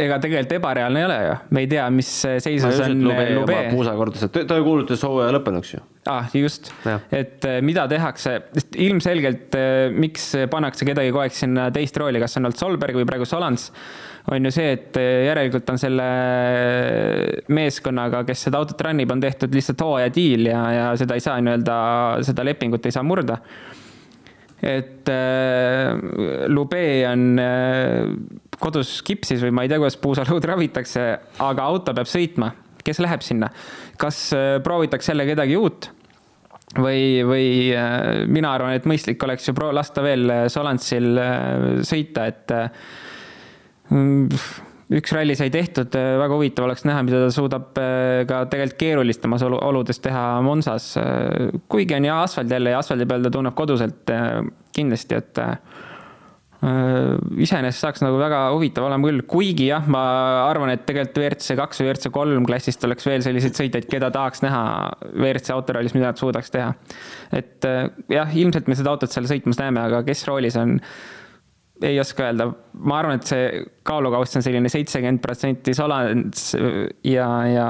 ega 0.00 0.18
tegelikult 0.22 0.56
ebareaalne 0.56 1.00
ei 1.00 1.06
ole 1.06 1.16
ju, 1.22 1.36
me 1.56 1.64
ei 1.64 1.70
tea, 1.70 1.86
mis 1.94 2.10
seisus 2.42 2.82
on 2.84 3.06
Lube. 3.06 3.56
Puusa 3.70 3.94
kordas, 3.98 4.26
et 4.26 4.36
ta 4.48 4.58
ju 4.58 4.66
kuulutas 4.66 5.02
hooaja 5.06 5.32
lõppenuks 5.36 5.72
ju. 5.74 5.80
ah, 6.10 6.28
just, 6.34 6.72
et 7.12 7.44
eh, 7.48 7.58
mida 7.64 7.86
tehakse, 7.90 8.36
sest 8.56 8.78
ilmselgelt 8.80 9.56
eh, 9.58 9.88
miks 9.94 10.30
pannakse 10.52 10.88
kedagi 10.88 11.12
kogu 11.12 11.24
aeg 11.24 11.36
sinna 11.36 11.68
teist 11.74 11.98
rooli, 12.00 12.22
kas 12.22 12.38
on 12.38 12.48
olnud 12.48 12.60
Solberg 12.60 13.00
või 13.00 13.08
praegu 13.08 13.28
Solans, 13.28 13.70
on 14.30 14.48
ju 14.48 14.54
see, 14.54 14.76
et 14.76 15.00
eh, 15.00 15.26
järelikult 15.28 15.74
on 15.74 15.80
selle 15.80 16.06
meeskonnaga, 17.52 18.24
kes 18.28 18.46
seda 18.48 18.62
autot 18.62 18.86
run 18.86 19.04
ib, 19.04 19.12
on 19.12 19.22
tehtud 19.22 19.54
lihtsalt 19.56 19.84
hooaja 19.86 20.14
diil 20.14 20.48
ja, 20.50 20.64
ja 20.76 20.88
seda 21.00 21.18
ei 21.18 21.24
saa 21.24 21.40
nii-öelda, 21.44 21.76
seda 22.26 22.46
lepingut 22.48 22.88
ei 22.88 22.96
saa 22.96 23.06
murda 23.06 23.40
et 24.60 25.08
äh, 25.08 25.94
Lube 26.48 26.82
on 27.08 27.38
äh, 27.40 28.10
kodus 28.60 28.98
kipsis 29.06 29.40
või 29.44 29.54
ma 29.56 29.64
ei 29.64 29.72
tea, 29.72 29.80
kuidas 29.80 29.96
puusaluud 30.00 30.44
ravitakse, 30.50 31.06
aga 31.40 31.70
auto 31.70 31.94
peab 31.96 32.10
sõitma. 32.10 32.52
kes 32.84 33.00
läheb 33.00 33.22
sinna? 33.24 33.50
kas 34.00 34.30
äh, 34.36 34.58
proovitakse 34.64 35.12
jälle 35.12 35.26
kedagi 35.28 35.56
uut? 35.56 35.90
või, 36.78 37.22
või 37.26 37.46
äh, 37.74 38.24
mina 38.30 38.54
arvan, 38.54 38.76
et 38.76 38.86
mõistlik 38.88 39.22
oleks 39.26 39.48
ju 39.48 39.54
lasta 39.72 40.02
veel 40.04 40.30
Solansil 40.52 41.18
äh, 41.18 41.80
sõita, 41.86 42.26
et 42.30 42.54
äh, 42.54 42.70
üks 44.90 45.12
ralli 45.14 45.36
sai 45.38 45.50
tehtud, 45.54 45.94
äh, 45.94 46.16
väga 46.18 46.36
huvitav 46.36 46.66
oleks 46.66 46.82
näha, 46.88 47.02
mida 47.06 47.22
ta 47.22 47.34
suudab 47.34 47.78
äh, 47.78 48.22
ka 48.28 48.42
tegelikult 48.50 48.80
keerulistemas 48.80 49.44
oludes 49.46 50.02
teha 50.02 50.24
Monsas. 50.46 50.92
Äh, 50.98 51.52
kuigi 51.70 51.94
on 51.98 52.08
hea 52.08 52.16
asfalt 52.24 52.50
jälle 52.50 52.74
ja 52.74 52.80
asfaldi 52.82 53.06
peal 53.10 53.22
ta 53.26 53.30
tunneb 53.34 53.54
koduselt 53.58 54.10
kindlasti, 54.74 55.18
et 55.18 55.40
iseenesest 57.40 57.80
saaks 57.86 58.02
nagu 58.04 58.18
väga 58.20 58.40
huvitav 58.52 58.84
olema 58.84 59.08
küll, 59.08 59.22
kuigi 59.30 59.70
jah, 59.70 59.86
ma 59.88 60.02
arvan, 60.44 60.74
et 60.74 60.82
tegelikult 60.84 61.16
WRC 61.22 61.56
kaks 61.56 61.80
või 61.80 61.86
WRC 61.88 62.10
kolm 62.12 62.48
klassist 62.48 62.84
oleks 62.84 63.08
veel 63.08 63.24
selliseid 63.24 63.56
sõitjaid, 63.56 63.86
keda 63.88 64.10
tahaks 64.12 64.44
näha 64.44 64.60
WRC 65.14 65.54
autorallis, 65.54 65.94
mida 65.96 66.10
nad 66.10 66.20
suudaks 66.20 66.52
teha. 66.52 66.74
et 67.32 67.64
jah, 68.12 68.36
ilmselt 68.42 68.68
me 68.68 68.76
seda 68.76 68.92
autot 68.92 69.14
seal 69.14 69.30
sõitmas 69.30 69.62
näeme, 69.62 69.86
aga 69.88 70.02
kes 70.04 70.26
roolis 70.28 70.60
on 70.60 70.76
ei 71.82 72.00
oska 72.00 72.24
öelda, 72.28 72.46
ma 72.84 72.98
arvan, 73.00 73.20
et 73.20 73.28
see 73.28 73.62
kaalukauss 73.86 74.36
on 74.38 74.44
selline 74.44 74.70
seitsekümmend 74.72 75.22
protsenti 75.24 75.74
Solans 75.76 76.50
ja, 77.06 77.28
ja 77.48 77.68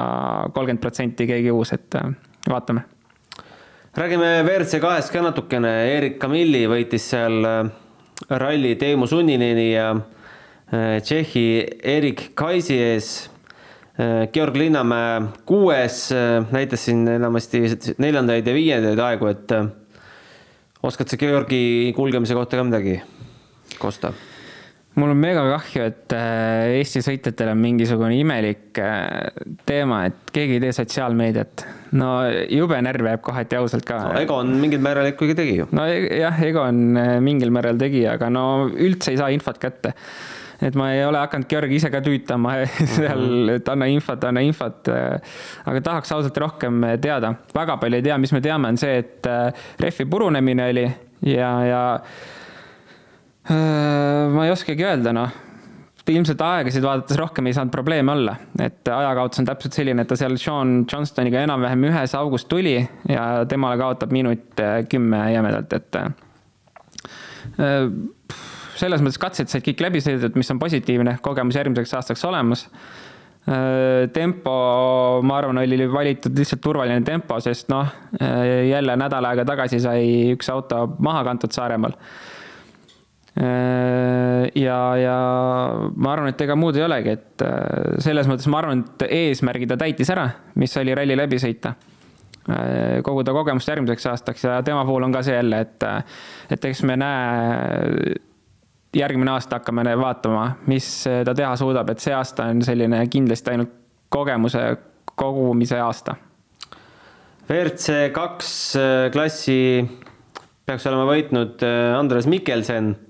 kolmkümmend 0.54 0.82
protsenti 0.82 1.26
keegi 1.30 1.52
uus, 1.54 1.72
et 1.76 1.98
äh, 1.98 2.10
vaatame. 2.50 2.84
räägime 3.96 4.30
WRC 4.42 4.80
kahest 4.80 5.12
ka 5.12 5.22
natukene, 5.22 5.72
Erik 5.96 6.18
Kamilli 6.22 6.64
võitis 6.70 7.10
seal 7.12 7.44
äh, 7.46 7.70
ralli 8.30 8.74
Teemu 8.80 9.06
Sunnineni 9.06 9.72
ja 9.72 9.90
äh, 9.94 10.98
Tšehhi 11.02 11.46
Erik 11.82 12.30
Kaisi 12.34 12.78
ees. 12.78 13.12
Georg 14.32 14.54
Linnamäe 14.56 15.26
kuues, 15.44 16.06
näitas 16.54 16.86
siin 16.86 17.02
enamasti 17.18 17.58
neljandaid 18.00 18.46
ja 18.48 18.54
viiendaid 18.56 19.02
aegu, 19.04 19.28
et 19.28 19.52
oskad 20.88 21.10
sa 21.10 21.18
Georgi 21.20 21.92
kulgemise 21.92 22.38
kohta 22.38 22.56
ka 22.56 22.64
midagi 22.64 22.94
Kosta? 23.80 24.12
mul 24.98 25.12
on 25.12 25.20
mega 25.20 25.42
kahju, 25.46 25.84
et 25.86 26.14
äh, 26.16 26.78
Eesti 26.80 27.02
sõitjatel 27.04 27.52
on 27.52 27.60
mingisugune 27.62 28.16
imelik 28.18 28.80
äh, 28.82 29.28
teema, 29.68 30.02
et 30.10 30.32
keegi 30.34 30.58
ei 30.58 30.64
tee 30.64 30.72
sotsiaalmeediat. 30.74 31.64
no 32.00 32.10
jube 32.50 32.78
närv 32.82 33.08
jääb 33.12 33.22
kohati 33.26 33.58
ausalt 33.60 33.86
ka 33.86 34.00
no,. 34.08 34.18
Egon 34.20 34.52
mingil 34.62 34.82
määral 34.82 35.12
ikkagi 35.12 35.36
tegi 35.38 35.56
ju. 35.60 35.68
no 35.76 35.86
e-, 35.86 36.20
jah, 36.20 36.42
Egon 36.46 36.98
äh, 36.98 37.14
mingil 37.22 37.54
määral 37.54 37.78
tegi, 37.80 38.02
aga 38.10 38.30
no 38.32 38.44
üldse 38.70 39.14
ei 39.14 39.20
saa 39.20 39.30
infot 39.34 39.60
kätte 39.62 39.94
et 40.60 40.74
ma 40.76 40.90
ei 40.92 41.04
ole 41.06 41.22
hakanud 41.22 41.48
Georgi 41.48 41.78
ise 41.78 41.88
ka 41.92 42.02
tüütama 42.04 42.58
seal, 42.96 43.22
mhm. 43.22 43.54
et 43.60 43.70
anna 43.72 43.88
infot, 43.94 44.26
anna 44.28 44.42
infot. 44.44 44.90
aga 44.90 45.84
tahaks 45.86 46.12
ausalt 46.18 46.42
rohkem 46.42 46.82
teada, 47.00 47.32
väga 47.56 47.78
palju 47.80 48.02
ei 48.02 48.08
tea, 48.10 48.18
mis 48.20 48.34
me 48.36 48.42
teame, 48.44 48.74
on 48.74 48.82
see, 48.82 49.00
et 49.04 49.30
rehvi 49.80 50.10
purunemine 50.10 50.68
oli 50.74 50.84
ja, 51.30 51.54
ja 51.64 51.80
ma 53.50 54.44
ei 54.46 54.52
oskagi 54.52 54.84
öelda, 54.86 55.14
noh. 55.16 55.32
ilmselt 56.10 56.40
aegasid 56.42 56.82
vaadates 56.82 57.18
rohkem 57.18 57.46
ei 57.46 57.54
saanud 57.54 57.70
probleeme 57.70 58.12
olla, 58.12 58.34
et 58.58 58.88
ajakaotus 58.90 59.42
on 59.42 59.46
täpselt 59.46 59.76
selline, 59.78 60.02
et 60.02 60.10
ta 60.10 60.16
seal 60.18 60.34
Sean 60.42 60.80
Johnstoniga 60.90 61.44
enam-vähem 61.46 61.84
ühes 61.90 62.14
augus 62.18 62.46
tuli 62.50 62.76
ja 63.08 63.26
temale 63.50 63.78
kaotab 63.78 64.14
minut 64.14 64.58
äh, 64.62 64.80
kümme 64.90 65.20
jämedalt, 65.34 65.76
et 65.78 66.00
äh, 66.00 66.08
selles 68.80 69.04
mõttes 69.04 69.20
katsed 69.22 69.52
said 69.52 69.66
kõik 69.66 69.84
läbi 69.86 70.02
sõidetud, 70.02 70.38
mis 70.40 70.50
on 70.50 70.58
positiivne, 70.62 71.18
kogemus 71.22 71.58
järgmiseks 71.60 71.94
aastaks 71.98 72.26
olemas. 72.28 72.66
Tempo, 74.14 74.52
ma 75.26 75.36
arvan, 75.40 75.58
oli 75.62 75.86
valitud 75.90 76.36
lihtsalt 76.36 76.60
turvaline 76.62 77.00
tempo, 77.04 77.38
sest 77.42 77.70
noh, 77.72 77.88
jälle 78.20 78.96
nädal 79.00 79.26
aega 79.30 79.46
tagasi 79.48 79.80
sai 79.80 80.02
üks 80.34 80.50
auto 80.52 80.84
maha 81.02 81.24
kantud 81.26 81.56
Saaremaal. 81.56 81.96
Äh, 81.96 82.29
ja, 83.38 84.78
ja 84.98 85.16
ma 85.94 86.12
arvan, 86.12 86.32
et 86.32 86.42
ega 86.42 86.56
muud 86.58 86.76
ei 86.76 86.84
olegi, 86.84 87.14
et 87.14 87.44
äh, 87.46 87.98
selles 88.02 88.28
mõttes 88.30 88.48
ma 88.50 88.60
arvan, 88.60 88.82
et 88.82 89.06
eesmärgi 89.06 89.68
ta 89.70 89.78
täitis 89.80 90.10
ära, 90.12 90.26
mis 90.60 90.74
oli 90.80 90.94
ralli 90.98 91.16
läbi 91.18 91.38
sõita. 91.42 91.74
Äh, 92.50 92.98
koguda 93.06 93.34
kogemust 93.36 93.70
järgmiseks 93.70 94.08
aastaks 94.10 94.46
ja 94.48 94.58
tema 94.66 94.84
puhul 94.88 95.06
on 95.06 95.14
ka 95.14 95.22
see 95.26 95.36
jälle, 95.36 95.62
et, 95.66 95.86
et 96.50 96.70
eks 96.70 96.82
me 96.88 96.96
näe, 96.98 98.16
järgmine 98.96 99.30
aasta 99.36 99.60
hakkame 99.60 99.84
vaatama, 100.00 100.46
mis 100.70 100.88
ta 101.06 101.34
teha 101.36 101.52
suudab, 101.60 101.92
et 101.92 102.02
see 102.02 102.14
aasta 102.16 102.48
on 102.50 102.64
selline 102.66 103.04
kindlasti 103.12 103.54
ainult 103.54 103.76
kogemuse 104.10 104.64
kogumise 105.20 105.78
aasta. 105.78 106.16
WRC 107.50 108.10
kaks 108.14 108.50
klassi 109.14 109.60
peaks 110.66 110.86
olema 110.86 111.06
võitnud 111.08 111.62
Andres 111.98 112.28
Mikkelsen 112.30 112.92
Äh, 112.92 113.09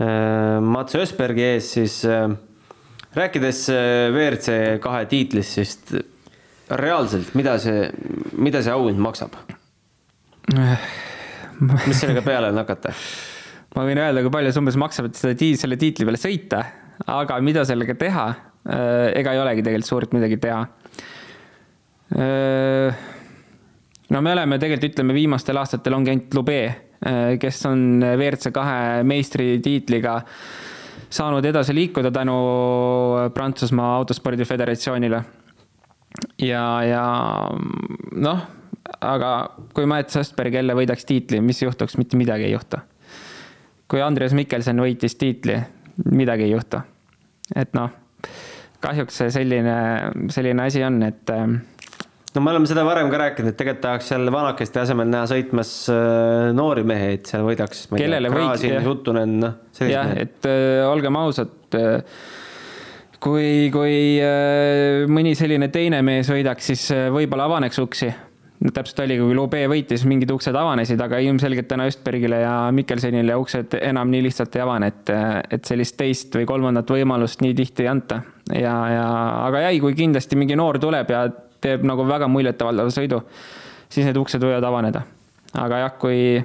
Mats 0.00 0.96
Ösbergi 0.96 1.42
ees, 1.44 1.66
siis 1.74 1.98
äh, 2.08 2.30
rääkides 3.16 3.66
äh, 3.68 4.08
WRC 4.14 4.54
kahe 4.80 5.04
tiitlist, 5.10 5.58
siis 5.58 5.74
reaalselt, 6.80 7.34
mida 7.36 7.58
see, 7.60 7.90
mida 8.40 8.62
see 8.64 8.72
auhind 8.72 9.02
maksab? 9.02 9.36
mis 11.60 12.00
sellega 12.00 12.22
peale 12.24 12.48
on 12.48 12.62
hakata? 12.62 12.94
ma 13.76 13.84
võin 13.86 14.00
öelda, 14.00 14.24
kui 14.24 14.32
palju 14.32 14.54
see 14.54 14.62
umbes 14.62 14.80
maksab, 14.80 15.10
et 15.10 15.20
seda 15.20 15.36
tiit, 15.38 15.60
selle 15.60 15.76
tiitli 15.80 16.08
peale 16.08 16.20
sõita, 16.20 16.64
aga 17.04 17.36
mida 17.44 17.66
sellega 17.68 17.94
teha, 18.00 18.26
ega 19.20 19.34
ei 19.34 19.40
olegi 19.42 19.62
tegelikult 19.66 19.90
suurt 19.90 20.16
midagi 20.16 20.40
teha. 20.42 20.64
no 24.10 24.22
me 24.24 24.32
oleme 24.32 24.58
tegelikult, 24.58 24.90
ütleme, 24.90 25.14
viimastel 25.14 25.60
aastatel 25.60 25.98
ongi 26.00 26.14
ainult 26.14 26.34
Lube 26.40 26.60
Äh, 26.60 26.89
kes 27.40 27.62
on 27.66 28.02
WRC 28.04 28.52
kahe 28.52 29.02
meistritiitliga 29.08 30.18
saanud 31.10 31.44
edasi 31.44 31.74
liikuda 31.74 32.10
tänu 32.10 32.34
Prantsusmaa 33.34 33.96
Autospordi 33.96 34.44
Föderatsioonile. 34.44 35.22
ja, 36.42 36.82
ja 36.84 37.04
noh, 38.12 38.40
aga 39.00 39.32
kui 39.74 39.86
Maet 39.86 40.10
Sastberg 40.10 40.54
jälle 40.54 40.74
võidaks 40.74 41.06
tiitli, 41.06 41.40
mis 41.40 41.62
juhtuks, 41.62 41.96
mitte 41.98 42.16
midagi 42.16 42.48
ei 42.48 42.52
juhtu. 42.52 42.78
kui 43.88 44.02
Andres 44.02 44.34
Mikkelson 44.34 44.80
võitis 44.82 45.16
tiitli, 45.18 45.58
midagi 46.12 46.46
ei 46.46 46.50
juhtu. 46.50 46.80
et 47.56 47.74
noh, 47.74 47.90
kahjuks 48.80 49.16
see 49.22 49.30
selline, 49.30 49.76
selline 50.30 50.62
asi 50.62 50.84
on, 50.84 51.02
et 51.02 51.34
no 52.34 52.42
me 52.44 52.52
oleme 52.52 52.68
seda 52.70 52.84
varem 52.86 53.10
ka 53.10 53.20
rääkinud, 53.24 53.52
et 53.52 53.58
tegelikult 53.58 53.84
tahaks 53.84 54.10
seal 54.12 54.30
vanakeste 54.32 54.82
asemel 54.84 55.08
näha 55.10 55.26
sõitmas 55.30 55.72
äh, 55.92 56.50
noori 56.56 56.84
mehi, 56.86 57.14
et 57.18 57.30
seal 57.30 57.46
võidaks. 57.46 57.88
kellele 57.96 58.30
võiks. 58.32 58.66
Huttunen, 58.86 59.38
noh. 59.42 59.58
jah, 59.82 60.14
et 60.20 60.46
äh, 60.48 60.84
olgem 60.86 61.18
ausad 61.20 61.78
äh,, 61.78 62.00
kui, 63.22 63.68
kui 63.74 63.94
äh, 64.22 65.06
mõni 65.10 65.34
selline 65.38 65.70
teine 65.74 66.02
mees 66.06 66.30
võidaks, 66.30 66.70
siis 66.72 66.86
äh, 66.94 67.08
võib-olla 67.14 67.50
avaneks 67.50 67.82
uksi. 67.82 68.12
täpselt 68.60 69.02
oli, 69.06 69.16
kui 69.18 69.34
Lube 69.34 69.64
võitis, 69.72 70.06
mingid 70.06 70.30
uksed 70.30 70.54
avanesid, 70.54 71.00
aga 71.00 71.18
ilmselgelt 71.24 71.66
täna 71.68 71.86
Östbergile 71.90 72.42
ja 72.44 72.54
Mikkelsonile 72.76 73.36
uksed 73.40 73.74
enam 73.80 74.10
nii 74.12 74.26
lihtsalt 74.28 74.54
ei 74.54 74.62
avane, 74.62 74.92
et, 74.92 75.14
et 75.56 75.64
sellist 75.66 75.96
teist 75.98 76.36
või 76.36 76.46
kolmandat 76.46 76.92
võimalust 76.92 77.42
nii 77.42 77.56
tihti 77.58 77.88
ei 77.88 77.94
anta. 77.96 78.22
ja, 78.54 78.74
ja 78.94 79.06
aga 79.48 79.66
jäi, 79.66 79.80
kui 79.80 79.96
kindlasti 79.98 80.38
mingi 80.38 80.60
noor 80.60 80.78
tuleb 80.78 81.10
ja 81.10 81.24
teeb 81.60 81.84
nagu 81.88 82.06
väga 82.08 82.28
muljetavaldava 82.30 82.92
sõidu, 82.94 83.22
siis 83.88 84.06
need 84.08 84.18
uksed 84.20 84.42
võivad 84.42 84.66
avaneda. 84.66 85.04
aga 85.60 85.84
jah, 85.84 85.94
kui 85.98 86.40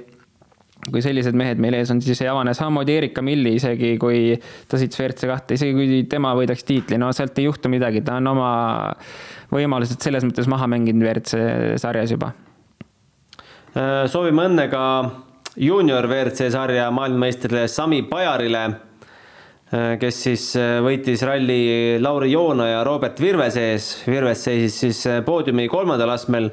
kui 0.90 1.02
sellised 1.02 1.34
mehed 1.34 1.60
meil 1.62 1.74
ees 1.78 1.90
on, 1.90 2.00
siis 2.04 2.20
ei 2.22 2.28
avane, 2.30 2.52
samamoodi 2.54 2.94
Erika 2.94 3.22
Milli, 3.24 3.56
isegi 3.58 3.94
kui 3.98 4.36
ta 4.70 4.78
sõits 4.78 4.98
WRC 5.00 5.30
kahte, 5.30 5.56
isegi 5.58 5.74
kui 5.74 6.02
tema 6.10 6.32
võidaks 6.38 6.66
tiitli, 6.66 6.98
no 7.00 7.10
sealt 7.16 7.38
ei 7.40 7.48
juhtu 7.48 7.70
midagi, 7.72 8.04
ta 8.06 8.20
on 8.20 8.30
oma 8.30 8.50
võimalused 9.50 10.02
selles 10.02 10.26
mõttes 10.26 10.48
maha 10.50 10.68
mänginud 10.70 11.02
WRC 11.02 11.78
sarjas 11.82 12.14
juba. 12.14 12.32
Soovime 14.12 14.46
õnne 14.48 14.68
ka 14.72 14.82
juunior 15.60 16.06
WRC 16.08 16.50
sarja 16.54 16.88
maailmameistrile 16.94 17.66
Sami 17.68 18.02
Pajarile, 18.08 18.66
kes 19.70 20.18
siis 20.28 20.44
äh, 20.60 20.76
võitis 20.84 21.22
ralli 21.26 21.98
Lauri 21.98 22.30
Joona 22.30 22.68
ja 22.70 22.82
Robert 22.86 23.18
Virvese 23.18 23.64
ees. 23.72 23.88
Virves 24.06 24.44
seisis 24.46 24.76
siis 24.84 25.00
poodiumi 25.26 25.66
kolmandal 25.70 26.12
astmel, 26.14 26.52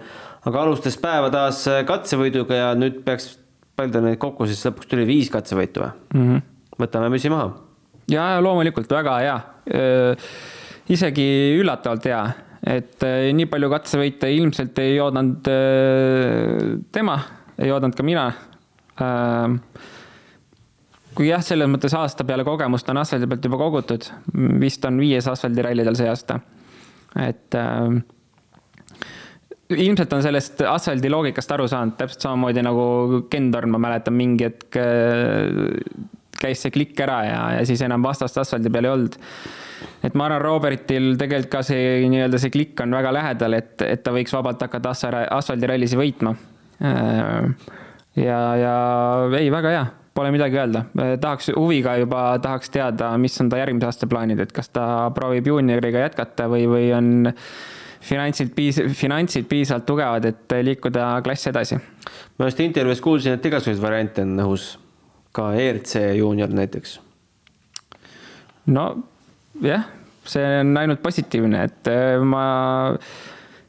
aga 0.50 0.64
alustas 0.64 0.98
päeva 1.02 1.30
taas 1.34 1.62
katsevõiduga 1.88 2.58
ja 2.58 2.72
nüüd 2.78 3.04
peaks 3.06 3.36
palju 3.78 3.94
ta 3.94 4.02
neid 4.06 4.18
kokku 4.22 4.48
siis 4.50 4.64
lõpuks 4.66 4.90
tuli, 4.90 5.06
viis 5.10 5.30
katsevõitu 5.34 5.84
või 5.84 5.92
mm? 5.94 6.26
-hmm. 6.26 6.42
võtame 6.82 7.12
müsi 7.14 7.30
maha. 7.34 7.52
ja, 8.10 8.34
ja 8.36 8.42
loomulikult 8.42 8.92
väga 8.92 9.16
hea. 9.22 9.38
isegi 10.94 11.28
üllatavalt 11.62 12.06
hea, 12.10 12.24
et 12.76 13.06
nii 13.34 13.48
palju 13.50 13.70
katsevõite 13.74 14.30
ilmselt 14.34 14.78
ei 14.84 15.00
oodanud 15.02 15.50
tema, 16.92 17.18
ei 17.58 17.72
oodanud 17.72 17.98
ka 17.98 18.06
mina. 18.06 18.28
Kui 21.14 21.30
jah, 21.30 21.44
selles 21.46 21.70
mõttes 21.70 21.94
aasta 21.98 22.26
peale 22.28 22.46
kogemust 22.48 22.90
on 22.90 23.02
asfaldi 23.02 23.30
pealt 23.30 23.46
juba 23.46 23.60
kogutud, 23.62 24.10
vist 24.62 24.86
on 24.90 25.00
viies 25.02 25.28
asfaldiralli 25.30 25.86
tal 25.86 25.98
see 26.00 26.10
aasta. 26.10 26.40
et 27.22 27.58
ilmselt 29.70 30.14
on 30.14 30.24
sellest 30.24 30.62
asfaldi 30.68 31.12
loogikast 31.12 31.52
aru 31.56 31.68
saanud, 31.72 31.96
täpselt 32.00 32.26
samamoodi 32.26 32.64
nagu 32.66 32.86
Ken 33.32 33.50
Torn, 33.54 33.72
ma 33.74 33.82
mäletan, 33.82 34.16
mingi 34.18 34.48
hetk 34.48 34.78
äh, 34.80 35.50
käis 36.44 36.64
see 36.64 36.74
klikk 36.76 37.00
ära 37.06 37.20
ja, 37.28 37.42
ja 37.58 37.68
siis 37.68 37.82
enam 37.86 38.04
vastast 38.04 38.38
asfaldi 38.42 38.72
peal 38.74 38.90
ei 38.90 38.94
olnud. 38.94 39.18
et 40.04 40.18
ma 40.20 40.28
arvan, 40.28 40.42
Robertil 40.44 41.14
tegelikult 41.20 41.52
ka 41.52 41.64
see 41.66 42.04
nii-öelda 42.12 42.42
see 42.42 42.54
klikk 42.54 42.84
on 42.84 42.96
väga 42.96 43.14
lähedal, 43.16 43.58
et, 43.60 43.76
et 43.86 44.04
ta 44.04 44.14
võiks 44.16 44.36
vabalt 44.36 44.62
hakata 44.64 44.94
asfaldirallisi 45.38 46.00
võitma. 46.00 46.36
Äh, 46.84 47.52
ja, 48.20 48.40
ja 48.60 48.78
ei, 49.40 49.52
väga 49.54 49.76
hea, 49.76 49.86
pole 50.14 50.32
midagi 50.34 50.58
öelda. 50.60 50.86
Äh, 51.00 51.16
tahaks 51.22 51.52
huviga 51.56 51.96
juba 52.02 52.24
tahaks 52.42 52.72
teada, 52.74 53.14
mis 53.22 53.40
on 53.42 53.50
ta 53.50 53.60
järgmise 53.62 53.90
aasta 53.90 54.10
plaanid, 54.10 54.44
et 54.44 54.54
kas 54.56 54.70
ta 54.74 54.86
proovib 55.16 55.50
juunioriga 55.50 56.06
jätkata 56.06 56.48
või, 56.52 56.68
või 56.70 56.92
on 56.96 57.10
finantsid 58.04 58.54
piis-, 58.56 58.84
finantsid 59.00 59.48
piisavalt 59.50 59.88
tugevad, 59.90 60.28
et 60.30 60.58
liikuda 60.70 61.16
klass 61.26 61.50
edasi. 61.50 61.80
ma 62.38 62.50
just 62.50 62.62
intervjuus 62.64 63.02
kuulsin, 63.02 63.38
et 63.38 63.50
igasuguseid 63.50 63.82
variante 63.84 64.26
on 64.26 64.38
õhus, 64.46 64.70
ka 65.34 65.52
ERC 65.58 65.98
juunior 66.20 66.54
näiteks. 66.54 67.00
no 68.76 68.88
jah, 69.62 69.90
see 70.30 70.46
on 70.62 70.78
ainult 70.78 71.02
positiivne, 71.02 71.68
et 71.70 71.92
äh, 71.92 72.22
ma 72.22 72.46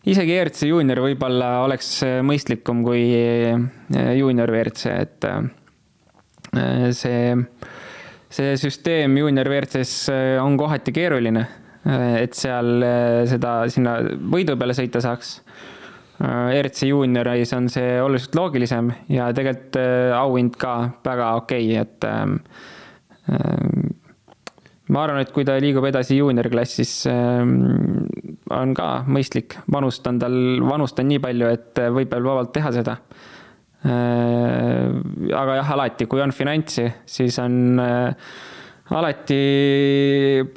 isegi 0.04 0.36
ERC 0.36 0.66
juunior 0.68 1.00
võib-olla 1.06 1.60
oleks 1.64 2.02
mõistlikum 2.26 2.84
kui 2.84 3.06
äh, 3.16 4.16
juunior 4.18 4.52
WRC, 4.52 4.98
et 5.00 5.30
see, 6.94 7.34
see 8.30 8.56
süsteem 8.60 9.18
juunior 9.18 9.48
WRC-s 9.50 10.08
on 10.42 10.58
kohati 10.60 10.94
keeruline 10.94 11.46
Äh, 11.84 12.22
et 12.24 12.36
seal 12.36 12.80
äh, 12.80 13.22
seda 13.28 13.64
sinna 13.72 13.98
võidu 14.32 14.56
peale 14.60 14.76
sõita 14.76 15.02
saaks. 15.04 15.36
Äh, 16.24 16.54
ERC 16.56 16.86
juunioris 16.88 17.52
on 17.56 17.68
see 17.72 17.98
oluliselt 18.00 18.38
loogilisem 18.38 18.88
ja 19.12 19.28
tegelikult 19.36 19.76
auhind 20.16 20.56
ka 20.60 20.74
väga 21.04 21.34
okei 21.42 21.74
okay,, 21.74 21.82
et 21.84 22.06
ähm, 22.08 22.38
ma 24.94 25.02
arvan, 25.04 25.20
et 25.24 25.32
kui 25.34 25.44
ta 25.44 25.58
liigub 25.60 25.84
edasi 25.88 26.16
juuniorklassis, 26.20 26.94
ähm, 27.10 27.54
on 28.54 28.72
ka 28.76 28.88
mõistlik, 29.08 29.58
vanust 29.72 30.06
on 30.08 30.22
tal, 30.22 30.40
vanust 30.64 31.00
on 31.02 31.10
nii 31.10 31.20
palju, 31.24 31.52
et 31.52 31.84
võib 31.98 32.16
veel 32.16 32.28
vabalt 32.30 32.54
teha 32.56 32.72
seda. 32.78 32.98
Aga 33.84 35.56
jah, 35.58 35.72
alati, 35.74 36.06
kui 36.08 36.22
on 36.24 36.32
finantsi, 36.32 36.86
siis 37.04 37.36
on 37.42 37.78
alati 38.94 39.40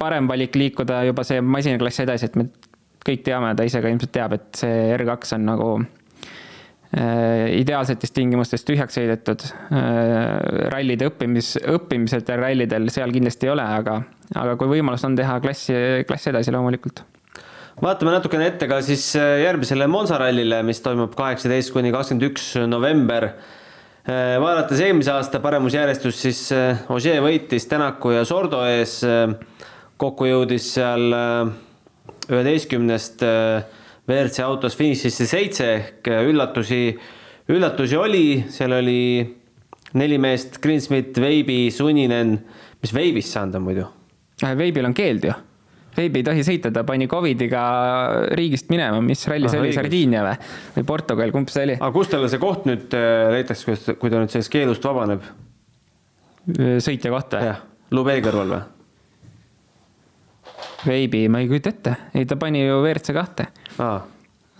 parem 0.00 0.28
valik 0.28 0.56
liikuda 0.56 1.02
juba 1.08 1.24
see 1.28 1.42
masinaklass 1.44 2.04
edasi, 2.04 2.28
et 2.28 2.38
me 2.40 2.48
kõik 3.08 3.24
teame, 3.26 3.54
ta 3.56 3.66
ise 3.66 3.80
ka 3.82 3.90
ilmselt 3.92 4.12
teab, 4.14 4.34
et 4.36 4.60
see 4.60 4.90
R2 4.96 5.34
on 5.36 5.46
nagu 5.48 5.68
äh, 5.78 7.58
ideaalsetest 7.58 8.16
tingimustest 8.16 8.68
tühjaks 8.68 8.98
sõidetud 8.98 9.44
äh,. 9.48 10.68
rallide 10.74 11.08
õppimis, 11.08 11.54
õppimised 11.76 12.32
rallidel 12.40 12.90
seal 12.92 13.14
kindlasti 13.14 13.48
ei 13.48 13.54
ole, 13.54 13.64
aga, 13.64 14.00
aga 14.34 14.58
kui 14.60 14.76
võimalus 14.76 15.06
on 15.08 15.16
teha 15.18 15.38
klassi, 15.44 15.76
klass 16.08 16.32
edasi 16.32 16.54
loomulikult 16.54 17.04
vaatame 17.82 18.16
natukene 18.16 18.50
ette 18.50 18.68
ka 18.70 18.80
siis 18.84 19.10
äh, 19.18 19.42
järgmisele 19.44 19.86
Monza 19.90 20.18
rallile, 20.20 20.62
mis 20.66 20.82
toimub 20.84 21.14
kaheksateist 21.18 21.72
kuni 21.74 21.94
kakskümmend 21.94 22.30
üks 22.30 22.52
november 22.68 23.32
Äh, 24.08 24.38
vaadates 24.40 24.80
eelmise 24.80 25.10
aasta 25.12 25.36
paremusjärjestust, 25.44 26.22
siis 26.22 26.38
äh, 26.56 26.78
Ožee 26.88 27.18
võitis 27.20 27.66
Tänaku 27.68 28.14
ja 28.14 28.22
Sordo 28.24 28.62
ees. 28.64 29.02
Kokku 29.98 30.28
jõudis 30.28 30.68
seal 30.76 31.10
üheteistkümnest 32.30 33.24
WRC 34.06 34.44
autos 34.46 34.76
finišisse 34.78 35.26
seitse 35.26 35.66
ehk 35.72 36.10
üllatusi, 36.30 36.78
üllatusi 37.50 37.98
oli, 37.98 38.22
seal 38.54 38.76
oli 38.78 39.00
neli 39.98 40.20
meest, 40.22 40.60
Greensmith, 40.62 41.18
Veibi, 41.18 41.58
Suninen, 41.74 42.36
mis 42.78 42.94
Veibist 42.94 43.34
saanud 43.34 43.58
on 43.58 43.66
muidu? 43.66 43.90
Veibil 44.62 44.86
on 44.86 44.94
keeld 44.94 45.26
ju 45.26 45.34
Veebi 45.98 46.20
ei 46.22 46.26
tohi 46.26 46.44
sõita, 46.46 46.70
ta 46.74 46.84
pani 46.86 47.08
Covidiga 47.10 47.60
riigist 48.38 48.68
minema, 48.70 49.00
mis 49.02 49.24
ralli 49.30 49.50
see 49.50 49.62
oli, 49.62 49.74
Sardiinia 49.74 50.22
või? 50.22 50.50
või 50.76 50.86
Portugal, 50.86 51.32
kumb 51.34 51.50
see 51.50 51.64
oli? 51.66 51.76
aga 51.78 51.90
kus 51.94 52.12
talle 52.12 52.30
see 52.30 52.42
koht 52.42 52.68
nüüd 52.68 52.94
äh, 52.94 53.28
leitakse, 53.34 53.96
kui 53.98 54.12
ta 54.12 54.20
nüüd 54.20 54.34
sellest 54.34 54.52
keelust 54.54 54.86
vabaneb? 54.86 55.26
sõitja 56.84 57.12
koht 57.12 57.34
või? 57.34 57.48
jah, 57.50 57.64
Lube 57.96 58.14
kõrval 58.24 58.54
või? 58.54 58.60
Veebi, 60.86 61.24
ma 61.32 61.42
ei 61.42 61.48
kujuta 61.50 61.72
ette, 61.74 61.96
ei 62.14 62.28
ta 62.28 62.38
pani 62.38 62.62
ju 62.62 62.78
WRC 62.84 63.16
kahte. 63.16 63.48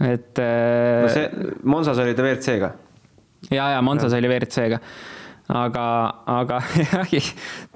et 0.03 0.43
äh.... 0.43 1.05
no 1.05 1.13
see, 1.15 1.55
Monsas 1.63 2.03
oli 2.03 2.19
ta 2.19 2.27
WRC-ga? 2.27 2.73
ja, 3.53 3.71
ja 3.77 3.85
Monsas 3.85 4.11
ja. 4.11 4.19
oli 4.19 4.31
WRC-ga 4.33 4.83
aga, 5.49 5.85
aga 6.29 6.61
jah, 7.15 7.29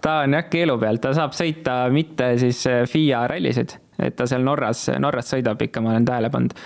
ta 0.05 0.23
on 0.27 0.37
jah 0.37 0.49
keelu 0.53 0.79
peal, 0.81 1.01
ta 1.03 1.13
saab 1.17 1.37
sõita 1.37 1.85
mitte 1.93 2.35
siis 2.41 2.65
eh, 2.71 2.83
FIA 2.89 3.25
rallisid, 3.33 3.77
et 4.03 4.17
ta 4.17 4.27
seal 4.29 4.45
Norras, 4.47 4.89
Norras 5.01 5.33
sõidab 5.33 5.63
ikka, 5.65 5.85
ma 5.85 5.95
olen 5.95 6.09
tähele 6.09 6.33
pannud 6.33 6.57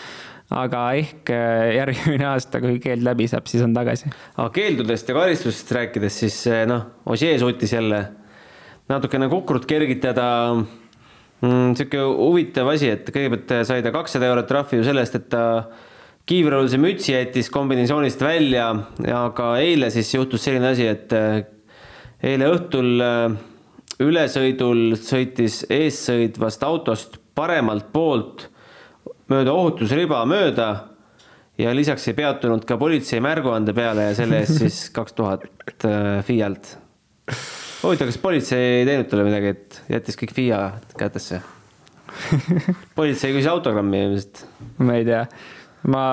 aga 0.57 0.83
ehk 0.99 1.31
eh, 1.35 1.73
järgmine 1.79 2.29
aasta, 2.33 2.61
kui 2.63 2.79
keeld 2.83 3.07
läbi 3.07 3.27
saab, 3.31 3.49
siis 3.51 3.65
on 3.67 3.75
tagasi. 3.77 4.11
aga 4.37 4.51
keeldudest 4.55 5.11
ja 5.11 5.19
karistustest 5.19 5.75
rääkides, 5.79 6.21
siis 6.25 6.39
eh, 6.51 6.65
noh, 6.71 6.87
Ožee 7.07 7.35
suutis 7.39 7.75
jälle 7.75 8.03
natukene 8.91 9.29
kukrut 9.31 9.67
kergitada 9.67 10.29
mm,. 10.55 11.75
sihuke 11.79 12.03
huvitav 12.03 12.71
asi, 12.75 12.93
et 12.95 13.11
kõigepealt 13.11 13.67
sai 13.67 13.83
ta 13.83 13.95
kakssada 13.95 14.31
eurot 14.31 14.49
trahvi 14.51 14.81
ju 14.81 14.87
selle 14.87 15.03
eest, 15.07 15.19
et 15.19 15.29
ta 15.35 15.45
kiivrõulise 16.27 16.79
mütsi 16.83 17.13
jättis 17.15 17.51
kombinatsioonist 17.55 18.23
välja, 18.25 18.71
aga 19.15 19.53
eile 19.63 19.93
siis 19.95 20.11
juhtus 20.15 20.43
selline 20.47 20.73
asi, 20.73 20.89
et 20.91 21.13
äh, 21.15 21.45
eile 22.27 22.49
õhtul 22.51 23.05
äh, 23.05 23.37
ülesõidul 24.03 24.97
sõitis 24.99 25.63
eessõitvast 25.71 26.65
autost 26.67 27.21
paremalt 27.37 27.93
poolt 27.95 28.49
mööda 29.31 29.55
ohutusriba 29.55 30.25
mööda 30.29 30.69
ja 31.61 31.73
lisaks 31.77 32.09
ei 32.11 32.17
peatunud 32.19 32.67
ka 32.67 32.77
politsei 32.81 33.23
märguande 33.23 33.75
peale 33.77 34.11
ja 34.11 34.17
selle 34.19 34.43
eest 34.43 34.59
siis 34.65 34.81
kaks 34.97 35.15
tuhat 35.17 35.47
äh, 35.87 36.25
FIA-lt. 36.27 36.73
huvitav, 37.85 38.11
kas 38.11 38.19
politsei 38.23 38.81
ei 38.81 38.89
teinud 38.89 39.13
talle 39.13 39.29
midagi, 39.29 39.55
et 39.55 39.79
jättis 39.95 40.19
kõik 40.19 40.35
FIA 40.35 40.65
kätesse? 40.99 41.39
politsei 42.99 43.31
küsis 43.31 43.49
autogrammi 43.53 44.03
ilmselt. 44.09 44.43
ma 44.83 44.99
ei 44.99 45.07
tea 45.07 45.23
ma 45.91 46.05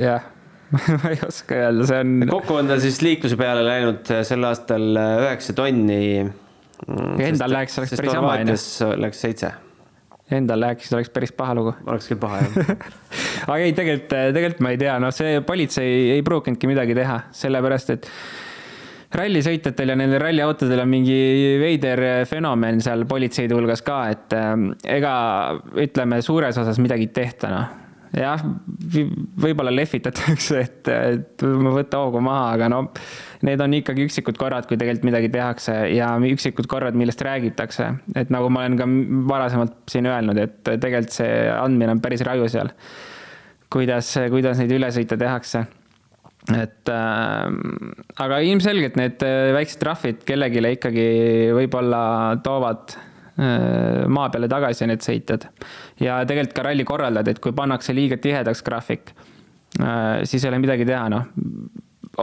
jah 0.00 0.30
ma 1.02 1.10
ei 1.12 1.20
oska 1.26 1.58
öelda, 1.58 1.86
see 1.88 2.00
on. 2.02 2.14
kokku 2.30 2.56
on 2.58 2.70
ta 2.70 2.78
siis 2.82 3.00
liikluse 3.04 3.36
peale 3.38 3.64
läinud 3.66 4.08
äh, 4.12 4.22
sel 4.26 4.44
aastal 4.48 4.94
äh, 4.98 5.12
üheksa 5.26 5.54
tonni. 5.56 6.00
Mm, 6.24 7.20
Endal 7.22 7.54
läheks, 7.54 7.78
oleks 7.80 7.94
päris 7.94 8.16
jama, 8.16 8.32
onju. 8.40 8.56
Läks 9.04 9.20
seitse. 9.24 9.52
Endal 10.34 10.64
rääkisid, 10.64 10.96
oleks 10.96 11.12
päris 11.14 11.34
paha 11.36 11.54
lugu. 11.58 11.74
oleks 11.90 12.08
küll 12.10 12.20
paha 12.20 12.40
jah 12.42 12.72
aga 13.52 13.60
ei, 13.60 13.76
tegelikult, 13.76 14.08
tegelikult 14.08 14.64
ma 14.64 14.72
ei 14.74 14.80
tea, 14.80 14.96
noh, 15.02 15.14
see 15.14 15.38
politsei 15.46 16.16
ei 16.16 16.24
pruukinudki 16.26 16.70
midagi 16.70 16.96
teha, 16.96 17.20
sellepärast 17.36 17.94
et 17.94 18.10
rallisõitjatel 19.14 19.92
ja 19.92 19.98
nendel 20.00 20.18
ralliautodel 20.18 20.80
on 20.82 20.90
mingi 20.90 21.18
veider 21.60 22.02
fenomen 22.26 22.80
seal 22.82 23.04
politseide 23.06 23.54
hulgas 23.54 23.84
ka, 23.86 24.00
et 24.10 24.34
ega 24.90 25.14
ütleme, 25.84 26.18
suures 26.24 26.58
osas 26.64 26.80
midagi 26.82 27.06
ei 27.06 27.14
tehta, 27.14 27.52
noh. 27.52 27.83
Jah, 28.18 28.42
võib-olla 29.40 29.72
lehvitatakse, 29.74 30.60
et, 30.66 30.90
et 30.90 31.44
võtta 31.44 32.02
hoogu 32.02 32.22
maha, 32.24 32.48
aga 32.56 32.70
no 32.72 32.80
need 33.46 33.60
on 33.60 33.76
ikkagi 33.76 34.06
üksikud 34.08 34.38
korrad, 34.40 34.68
kui 34.68 34.78
tegelikult 34.80 35.08
midagi 35.10 35.30
tehakse 35.34 35.76
ja 35.94 36.14
üksikud 36.30 36.68
korrad, 36.70 36.96
millest 36.98 37.22
räägitakse. 37.24 37.90
et 38.16 38.32
nagu 38.34 38.50
ma 38.52 38.64
olen 38.64 38.78
ka 38.80 38.88
varasemalt 39.30 39.78
siin 39.90 40.10
öelnud, 40.10 40.40
et 40.40 40.60
tegelikult 40.64 41.16
see 41.16 41.32
andmine 41.54 41.96
on 41.96 42.04
päris 42.04 42.24
raju 42.26 42.48
seal. 42.50 42.72
kuidas, 43.74 44.14
kuidas 44.30 44.60
neid 44.60 44.72
ülesõite 44.74 45.18
tehakse 45.18 45.64
et 46.52 46.90
äh, 46.92 47.46
aga 48.20 48.38
ilmselgelt 48.44 48.98
need 49.00 49.22
äh, 49.24 49.50
väiksed 49.56 49.80
trahvid 49.80 50.24
kellelegi 50.28 50.60
ikkagi 50.76 51.06
võib-olla 51.56 52.02
toovad 52.44 52.98
maa 53.36 54.28
peale 54.30 54.48
tagasi 54.50 54.86
need 54.86 55.02
sõitjad. 55.02 55.48
ja 56.00 56.20
tegelikult 56.26 56.54
ka 56.54 56.66
ralli 56.68 56.84
korraldajad, 56.86 57.32
et 57.32 57.40
kui 57.42 57.52
pannakse 57.52 57.94
liiga 57.96 58.18
tihedaks 58.22 58.62
graafik 58.62 59.10
äh,, 59.80 60.22
siis 60.22 60.44
ei 60.44 60.52
ole 60.52 60.60
midagi 60.62 60.86
teha, 60.86 61.08
noh. 61.10 61.24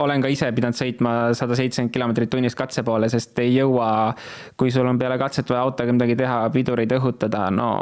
olen 0.00 0.24
ka 0.24 0.30
ise 0.32 0.48
pidanud 0.56 0.78
sõitma 0.78 1.34
sada 1.36 1.58
seitsekümmend 1.58 1.92
kilomeetrit 1.92 2.32
tunnis 2.32 2.56
katse 2.56 2.84
poole, 2.86 3.10
sest 3.12 3.38
ei 3.44 3.52
jõua, 3.58 4.14
kui 4.56 4.72
sul 4.72 4.88
on 4.88 4.98
peale 4.98 5.18
katset 5.20 5.52
vaja 5.52 5.66
autoga 5.66 5.92
midagi 5.92 6.16
teha, 6.16 6.46
pidureid 6.54 6.96
õhutada, 6.96 7.50
no 7.52 7.74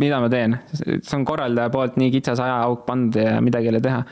mida 0.00 0.18
ma 0.18 0.26
teen, 0.32 0.58
see 0.74 1.14
on 1.14 1.24
korraldaja 1.28 1.70
poolt 1.70 2.00
nii 2.00 2.10
kitsas 2.16 2.42
ajaauk 2.42 2.82
pandud 2.88 3.22
ja 3.22 3.38
midagi 3.44 3.70
ei 3.70 3.76
ole 3.76 3.84
teha 3.84 4.02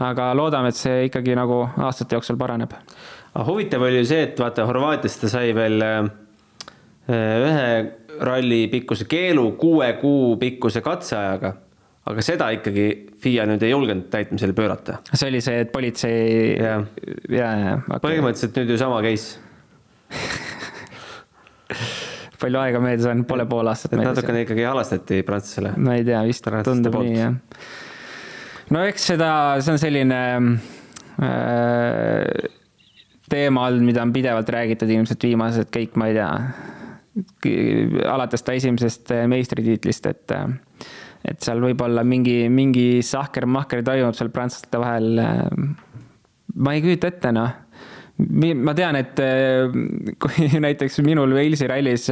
aga 0.00 0.30
loodame, 0.36 0.70
et 0.70 0.78
see 0.78 1.06
ikkagi 1.08 1.36
nagu 1.38 1.62
aastate 1.84 2.16
jooksul 2.16 2.38
paraneb. 2.40 2.72
huvitav 3.46 3.82
oli 3.86 4.00
ju 4.02 4.08
see, 4.12 4.22
et 4.28 4.40
vaata 4.40 4.66
Horvaatiast 4.66 5.20
ta 5.24 5.28
sai 5.28 5.54
veel 5.54 5.82
äh, 5.84 6.10
ühe 7.16 7.70
ralli 8.20 8.68
pikkuse 8.72 9.06
keelu 9.10 9.52
kuue 9.60 9.92
kuu 10.00 10.36
pikkuse 10.40 10.82
katseajaga, 10.84 11.52
aga 12.10 12.24
seda 12.24 12.50
ikkagi 12.56 12.86
FIA 13.20 13.46
nüüd 13.48 13.62
ei 13.64 13.72
julgenud 13.72 14.08
täitmisele 14.12 14.54
pöörata. 14.56 15.00
see 15.12 15.28
oli 15.30 15.40
see, 15.44 15.60
et 15.64 15.72
politsei 15.72 16.56
ja, 16.56 16.74
ja, 17.28 17.50
ja 17.64 17.74
okay. 17.80 18.04
põhimõtteliselt 18.08 18.60
nüüd 18.60 18.74
ju 18.74 18.80
sama 18.80 18.98
case 19.04 19.28
palju 22.40 22.58
aega 22.60 22.80
möödas 22.82 23.06
on, 23.10 23.24
pole 23.28 23.44
pool 23.48 23.66
aastat 23.70 23.94
möödas. 23.94 24.16
natukene 24.16 24.38
ikkagi 24.46 24.66
halastati 24.68 25.22
prantslasele. 25.26 25.70
ma 25.78 25.90
ei 26.00 26.04
tea, 26.08 26.20
vist 26.28 26.44
tundub 26.66 26.94
nii, 27.00 27.16
jah 27.20 27.34
no 28.74 28.84
eks 28.86 29.10
seda, 29.12 29.30
see 29.62 29.74
on 29.74 29.80
selline 29.82 30.20
äh, 31.20 32.24
teema 33.30 33.66
olnud, 33.68 33.86
mida 33.86 34.02
on 34.04 34.12
pidevalt 34.14 34.50
räägitud 34.54 34.90
ilmselt 34.90 35.26
viimased 35.26 35.70
kõik, 35.74 35.96
ma 36.00 36.10
ei 36.10 36.14
tea, 36.18 36.30
alates 38.06 38.44
ta 38.46 38.54
esimesest 38.56 39.14
meistritiitlist, 39.30 40.10
et 40.10 40.36
et 41.20 41.42
seal 41.44 41.58
võib 41.60 41.82
olla 41.84 42.00
mingi, 42.06 42.46
mingi 42.48 43.02
sahker-mahker 43.04 43.82
toimub 43.84 44.16
seal 44.16 44.30
prantslaste 44.32 44.78
vahel. 44.80 45.18
ma 46.54 46.72
ei 46.72 46.80
kujuta 46.80 47.10
ette, 47.10 47.32
noh. 47.36 47.50
ma 48.64 48.74
tean, 48.78 48.96
et 48.96 49.20
kui 50.22 50.48
näiteks 50.66 51.02
minul 51.04 51.34
Walesi 51.36 51.68
rallis 51.68 52.08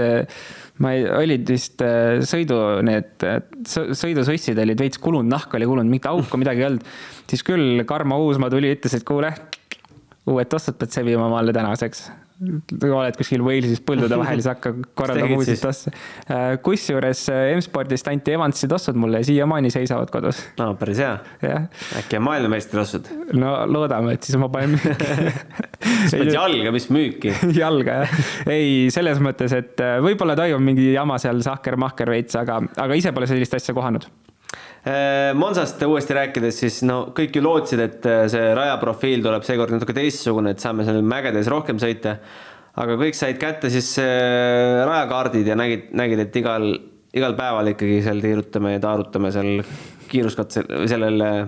ma 0.83 0.93
ei, 0.95 1.05
olid 1.11 1.49
vist 1.51 1.83
äh, 1.85 2.21
sõidu 2.27 2.59
need, 2.87 3.25
sõidusossid 3.67 4.59
olid 4.63 4.79
veits 4.81 5.01
kulunud, 5.03 5.31
nahk 5.31 5.55
oli 5.59 5.67
kulunud, 5.69 5.91
mingit 5.91 6.09
auku, 6.11 6.41
midagi 6.41 6.63
ei 6.63 6.71
olnud. 6.71 6.87
siis 7.31 7.45
küll 7.47 7.85
Karmo 7.89 8.21
Uusmaa 8.27 8.53
tuli, 8.53 8.71
ütles, 8.77 8.95
et 8.99 9.07
kuule, 9.09 9.33
uued 10.29 10.51
tossud 10.53 10.79
pead 10.79 10.95
sebima 10.95 11.29
maale 11.33 11.55
tänaseks 11.57 12.09
oled 12.38 13.16
kuskil 13.18 13.42
Walesis 13.42 13.81
põldude 13.85 14.18
vahel, 14.22 14.38
siis 14.38 14.51
hakka 14.53 14.72
korraldama 14.98 15.38
uusi 15.38 15.57
tosse. 15.61 15.92
Äh, 16.31 16.53
kusjuures 16.64 17.24
äh, 17.33 17.53
M-spordist 17.57 18.11
anti 18.11 18.37
Evansi 18.37 18.70
tossud 18.70 18.98
mulle 19.01 19.22
ja 19.22 19.29
siiamaani 19.29 19.72
seisavad 19.74 20.12
kodus. 20.14 20.44
no 20.61 20.70
päris 20.79 21.03
hea. 21.03 21.16
äkki 21.98 22.20
on 22.20 22.27
maailmameistri 22.29 22.79
tossud? 22.79 23.11
no 23.38 23.55
loodame, 23.70 24.14
et 24.18 24.29
siis 24.29 24.38
ma 24.40 24.51
panen 24.53 24.79
siis 26.11 26.14
paned 26.14 26.35
jalga, 26.35 26.72
mis 26.74 26.88
müüki 26.94 27.35
jalga 27.57 28.03
jah, 28.03 28.16
ei 28.55 28.88
selles 28.94 29.20
mõttes, 29.24 29.55
et 29.57 29.83
äh, 29.85 29.98
võib-olla 30.05 30.38
toimub 30.38 30.64
mingi 30.70 30.92
jama 30.92 31.18
seal 31.22 31.42
sahker-mahker 31.44 32.14
veits, 32.14 32.38
aga, 32.38 32.61
aga 32.79 32.98
ise 32.98 33.14
pole 33.16 33.31
sellist 33.31 33.59
asja 33.59 33.77
kohanud 33.77 34.07
Monsast 35.37 35.83
uuesti 35.85 36.14
rääkides, 36.16 36.61
siis 36.62 36.79
no 36.87 37.01
kõik 37.16 37.35
ju 37.37 37.42
lootsid, 37.44 37.81
et 37.83 38.07
äh, 38.09 38.22
see 38.33 38.53
rajaprofiil 38.57 39.24
tuleb 39.24 39.44
seekord 39.44 39.74
natuke 39.74 39.96
teistsugune, 39.96 40.55
et 40.55 40.64
saame 40.64 40.87
seal 40.87 41.03
mägedes 41.05 41.51
rohkem 41.53 41.81
sõita. 41.83 42.18
aga 42.79 42.94
kõik 43.01 43.18
said 43.18 43.40
kätte 43.42 43.70
siis 43.74 43.90
äh, 44.01 44.85
rajakaardid 44.88 45.51
ja 45.51 45.59
nägid, 45.59 45.90
nägid, 45.98 46.24
et 46.24 46.40
igal, 46.40 46.70
igal 47.12 47.37
päeval 47.37 47.74
ikkagi 47.74 48.01
seal 48.07 48.22
tiirutame 48.24 48.77
ja 48.77 48.83
taarutame 48.87 49.33
seal 49.35 49.62
kiiruskatsel, 50.09 50.70
sellel 50.88 51.24
äh, 51.27 51.46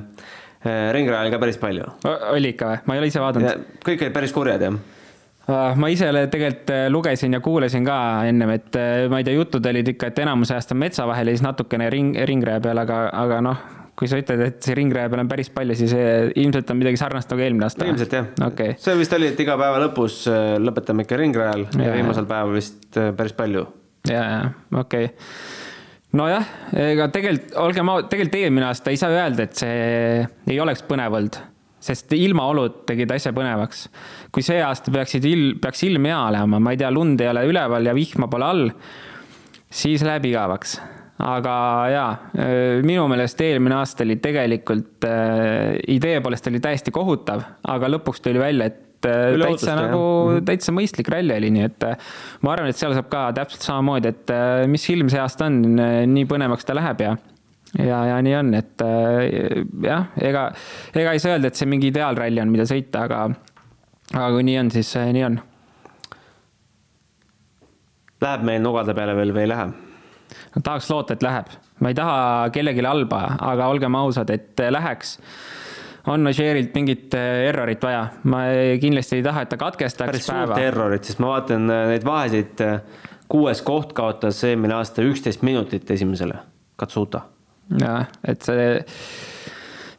ringrajal 0.97 1.33
ka 1.33 1.41
päris 1.41 1.61
palju. 1.63 1.87
oli 2.35 2.53
ikka 2.57 2.73
või? 2.73 2.87
ma 2.87 2.97
ei 2.97 3.05
ole 3.05 3.13
ise 3.15 3.23
vaadanud. 3.23 3.69
kõik 3.87 4.05
olid 4.05 4.19
päris 4.21 4.37
kurjad 4.37 4.69
jah 4.69 4.75
Ah, 4.75 5.00
ma 5.49 5.91
ise 5.91 6.09
tegelikult 6.31 6.71
äh, 6.75 6.87
lugesin 6.93 7.35
ja 7.35 7.41
kuulasin 7.43 7.85
ka 7.87 7.99
ennem, 8.29 8.55
et 8.57 8.77
äh, 8.79 9.09
ma 9.11 9.21
ei 9.21 9.27
tea, 9.27 9.37
jutud 9.39 9.67
olid 9.67 9.93
ikka, 9.95 10.11
et 10.11 10.23
enamus 10.25 10.53
ajast 10.55 10.75
on 10.75 10.81
metsa 10.83 11.07
vahel 11.09 11.31
ja 11.31 11.37
siis 11.37 11.45
natukene 11.47 11.91
ring, 11.93 12.15
ringraja 12.29 12.63
peal, 12.65 12.81
aga, 12.83 13.03
aga 13.17 13.41
noh, 13.45 13.63
kui 13.99 14.09
sa 14.11 14.21
ütled, 14.21 14.43
et 14.47 14.61
see 14.65 14.77
ringraja 14.79 15.11
peal 15.13 15.25
on 15.25 15.31
päris 15.31 15.51
palju, 15.55 15.77
siis 15.79 15.95
äh, 15.97 16.31
ilmselt 16.41 16.71
on 16.73 16.81
midagi 16.81 17.01
sarnast 17.01 17.33
nagu 17.33 17.45
eelmine 17.47 17.67
aasta. 17.67 17.89
ilmselt 17.89 18.17
jah 18.19 18.31
okay.. 18.47 18.77
see 18.81 18.97
vist 19.01 19.17
oli, 19.17 19.31
et 19.33 19.45
iga 19.45 19.57
päeva 19.61 19.83
lõpus 19.87 20.23
lõpetame 20.61 21.07
ikka 21.07 21.21
ringrajal 21.21 21.67
ja, 21.71 21.89
ja 21.89 21.97
viimasel 21.99 22.29
päeval 22.31 22.57
vist 22.57 23.01
päris 23.19 23.37
palju. 23.37 23.67
ja, 24.11 24.25
ja 24.25 24.43
okei 24.85 25.11
okay. 25.11 25.15
nojah, 26.21 26.53
ega 26.87 27.11
tegelikult, 27.15 27.55
olgem 27.65 27.95
tegelikult 28.13 28.43
eelmine 28.43 28.71
aasta 28.71 28.93
ei 28.93 29.01
saa 29.01 29.15
öelda, 29.17 29.49
et 29.49 29.65
see 29.65 30.27
ei 30.51 30.61
oleks 30.63 30.85
põnev 30.89 31.17
olnud 31.21 31.41
sest 31.81 32.13
ilmaolud 32.17 32.83
tegid 32.89 33.11
asja 33.15 33.33
põnevaks. 33.37 33.87
kui 34.33 34.45
see 34.47 34.61
aasta 34.63 34.93
peaksid 34.95 35.27
il-, 35.29 35.55
peaks 35.63 35.85
ilm 35.89 36.09
hea 36.11 36.21
olema, 36.29 36.61
ma 36.61 36.75
ei 36.75 36.81
tea, 36.81 36.91
lund 36.95 37.21
ei 37.21 37.31
ole 37.33 37.47
üleval 37.49 37.89
ja 37.89 37.97
vihma 37.97 38.29
pole 38.31 38.49
all, 38.49 38.69
siis 39.71 40.05
läheb 40.07 40.29
igavaks. 40.31 40.79
aga 41.21 41.55
jaa, 41.93 42.13
minu 42.87 43.03
meelest 43.13 43.41
eelmine 43.45 43.77
aasta 43.77 44.07
oli 44.07 44.17
tegelikult 44.25 45.05
äh,, 45.09 45.81
idee 45.93 46.21
poolest 46.25 46.49
oli 46.49 46.63
täiesti 46.65 46.95
kohutav, 46.95 47.45
aga 47.69 47.91
lõpuks 47.97 48.25
tuli 48.25 48.41
välja, 48.41 48.71
et 48.71 48.87
Üle 49.01 49.47
täitsa 49.47 49.49
ootuste, 49.49 49.75
nagu, 49.79 50.01
mhm. 50.29 50.43
täitsa 50.45 50.73
mõistlik 50.77 51.07
ralli 51.09 51.33
oli, 51.33 51.49
nii 51.55 51.63
et 51.65 51.85
ma 52.45 52.51
arvan, 52.53 52.69
et 52.69 52.77
seal 52.77 52.93
saab 52.93 53.07
ka 53.09 53.23
täpselt 53.39 53.65
samamoodi, 53.65 54.13
et 54.13 54.33
mis 54.69 54.85
ilm 54.93 55.09
see 55.09 55.23
aasta 55.23 55.47
on, 55.49 55.57
nii 56.13 56.27
põnevaks 56.29 56.69
ta 56.69 56.77
läheb 56.77 57.01
ja 57.07 57.15
ja, 57.79 58.01
ja 58.07 58.19
nii 58.23 58.35
on, 58.37 58.55
et 58.59 58.83
äh, 58.85 59.63
jah, 59.85 60.09
ega, 60.21 60.49
ega 60.97 61.15
ei 61.15 61.23
saa 61.23 61.37
öelda, 61.37 61.51
et 61.51 61.61
see 61.61 61.69
mingi 61.71 61.91
ideaalralli 61.93 62.43
on, 62.43 62.51
mida 62.53 62.67
sõita, 62.69 63.05
aga, 63.07 63.23
aga 64.15 64.33
kui 64.35 64.47
nii 64.49 64.59
on, 64.65 64.73
siis 64.75 64.91
äh, 64.99 65.13
nii 65.15 65.27
on. 65.29 65.39
Läheb 68.21 68.43
meil 68.45 68.61
nugade 68.61 68.95
peale 68.97 69.15
veel 69.17 69.33
või 69.37 69.47
ei 69.47 69.55
lähe? 69.55 69.71
no 70.55 70.63
tahaks 70.63 70.91
loota, 70.91 71.15
et 71.17 71.25
läheb. 71.27 71.49
ma 71.83 71.91
ei 71.91 71.97
taha 71.99 72.19
kellelegi 72.55 72.85
halba, 72.87 73.23
aga 73.53 73.71
olgem 73.73 73.97
ausad, 73.99 74.31
et 74.35 74.63
läheks 74.71 75.19
on 76.11 76.27
Ožeerilt 76.27 76.75
mingit 76.75 77.15
äh, 77.15 77.47
errorit 77.51 77.83
vaja. 77.85 78.07
ma 78.25 78.45
kindlasti 78.83 79.21
ei 79.21 79.27
taha, 79.27 79.45
et 79.47 79.53
ta 79.53 79.61
katkestaks 79.61 80.11
päris 80.11 80.31
päeva. 80.31 80.55
suurt 80.55 80.67
errorit, 80.67 81.07
sest 81.07 81.23
ma 81.23 81.35
vaatan 81.37 81.69
neid 81.93 82.07
vahesid. 82.07 82.65
kuues 83.31 83.63
koht 83.63 83.93
kaotas 83.95 84.43
eelmine 84.45 84.75
aasta 84.75 85.07
üksteist 85.07 85.47
minutit 85.47 85.91
esimesele, 85.91 86.41
Katsuta 86.81 87.29
jah, 87.79 88.09
et 88.27 88.43
see, 88.43 88.67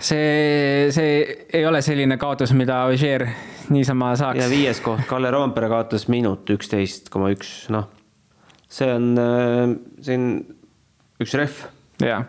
see, 0.02 0.90
see 0.92 1.14
ei 1.54 1.66
ole 1.68 1.82
selline 1.86 2.18
kaotus, 2.22 2.54
mida 2.58 2.84
Ožeer 2.92 3.28
niisama 3.72 4.12
saaks. 4.20 4.42
ja 4.42 4.50
viies 4.52 4.82
koht, 4.84 5.06
Kalle 5.10 5.32
Roompere 5.32 5.72
kaotas 5.72 6.08
minut 6.12 6.50
üksteist 6.52 7.12
koma 7.14 7.32
üks, 7.36 7.70
noh, 7.74 7.88
see 8.72 8.92
on 8.92 9.14
äh, 9.22 9.64
siin 10.04 10.28
üks 11.22 11.38
rehv. 11.40 11.66
jah, 12.04 12.28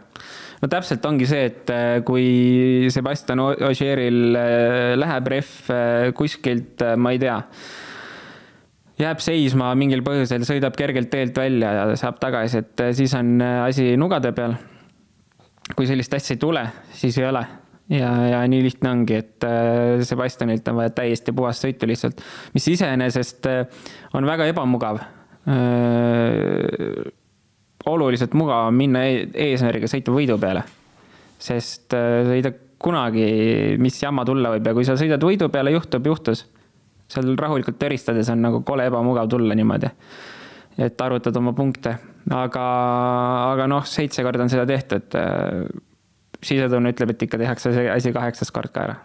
no 0.62 0.70
täpselt 0.70 1.05
ongi 1.09 1.28
see, 1.28 1.46
et 1.50 1.70
äh, 1.74 2.01
kui 2.07 2.88
Sebastian 2.95 3.43
Ožeeril 3.43 4.36
äh, 4.38 4.93
läheb 5.01 5.32
rehv 5.34 5.72
äh, 5.74 6.11
kuskilt, 6.16 6.84
ma 6.97 7.14
ei 7.14 7.22
tea 7.22 7.40
jääb 9.03 9.22
seisma 9.24 9.72
mingil 9.74 10.05
põhjusel, 10.07 10.45
sõidab 10.47 10.76
kergelt 10.78 11.11
teelt 11.11 11.38
välja 11.38 11.72
ja 11.74 11.86
saab 11.99 12.20
tagasi, 12.22 12.62
et 12.62 12.82
siis 12.95 13.11
on 13.18 13.40
asi 13.43 13.97
nugade 13.99 14.30
peal 14.36 14.55
kui 15.77 15.89
sellist 15.89 16.14
asja 16.14 16.37
ei 16.37 16.41
tule, 16.41 16.62
siis 16.97 17.18
ei 17.18 17.27
ole. 17.29 17.43
ja, 17.93 18.11
ja 18.31 18.43
nii 18.49 18.62
lihtne 18.64 18.91
ongi, 18.91 19.18
et 19.20 19.45
äh, 19.45 20.03
Sebastianilt 20.07 20.68
on 20.70 20.79
vaja 20.81 20.93
täiesti 20.97 21.35
puhast 21.37 21.64
sõitu 21.66 21.89
lihtsalt, 21.91 22.23
mis 22.55 22.68
iseenesest 22.73 23.49
äh, 23.51 23.66
on 24.16 24.27
väga 24.29 24.47
ebamugav. 24.53 25.03
Äh, 25.51 27.11
oluliselt 27.91 28.35
mugavam 28.39 28.77
minna 28.79 29.03
e 29.11 29.25
eesmärgiga 29.49 29.89
sõita 29.91 30.12
võidu 30.14 30.37
peale. 30.39 30.62
sest 31.43 31.91
sa 31.91 32.31
ei 32.31 32.43
tea 32.45 32.55
kunagi, 32.83 33.25
mis 33.83 33.97
jama 33.99 34.23
tulla 34.27 34.53
võib 34.55 34.66
ja 34.66 34.75
kui 34.77 34.87
sa 34.87 34.95
sõidad 34.99 35.23
võidu 35.23 35.49
peale, 35.51 35.73
juhtub, 35.75 36.07
juhtus. 36.07 36.45
seal 37.11 37.35
rahulikult 37.37 37.77
töristades 37.79 38.31
on 38.31 38.41
nagu 38.41 38.62
kole 38.62 38.87
ebamugav 38.87 39.29
tulla 39.29 39.55
niimoodi. 39.59 39.91
et 40.79 41.01
arvutad 41.01 41.37
oma 41.37 41.53
punkte, 41.53 41.97
aga, 42.31 42.66
aga 43.53 43.66
noh, 43.70 43.87
seitse 43.89 44.23
korda 44.23 44.45
on 44.45 44.53
seda 44.53 44.66
tehtud. 44.68 45.16
Äh, 45.18 45.64
sisetunne 46.43 46.91
ütleb, 46.91 47.12
et 47.14 47.23
ikka 47.23 47.39
tehakse 47.39 47.70
see 47.75 47.89
asi 47.91 48.11
kaheksas 48.14 48.51
kord 48.51 48.73
ka 48.75 48.87
ära 48.89 48.97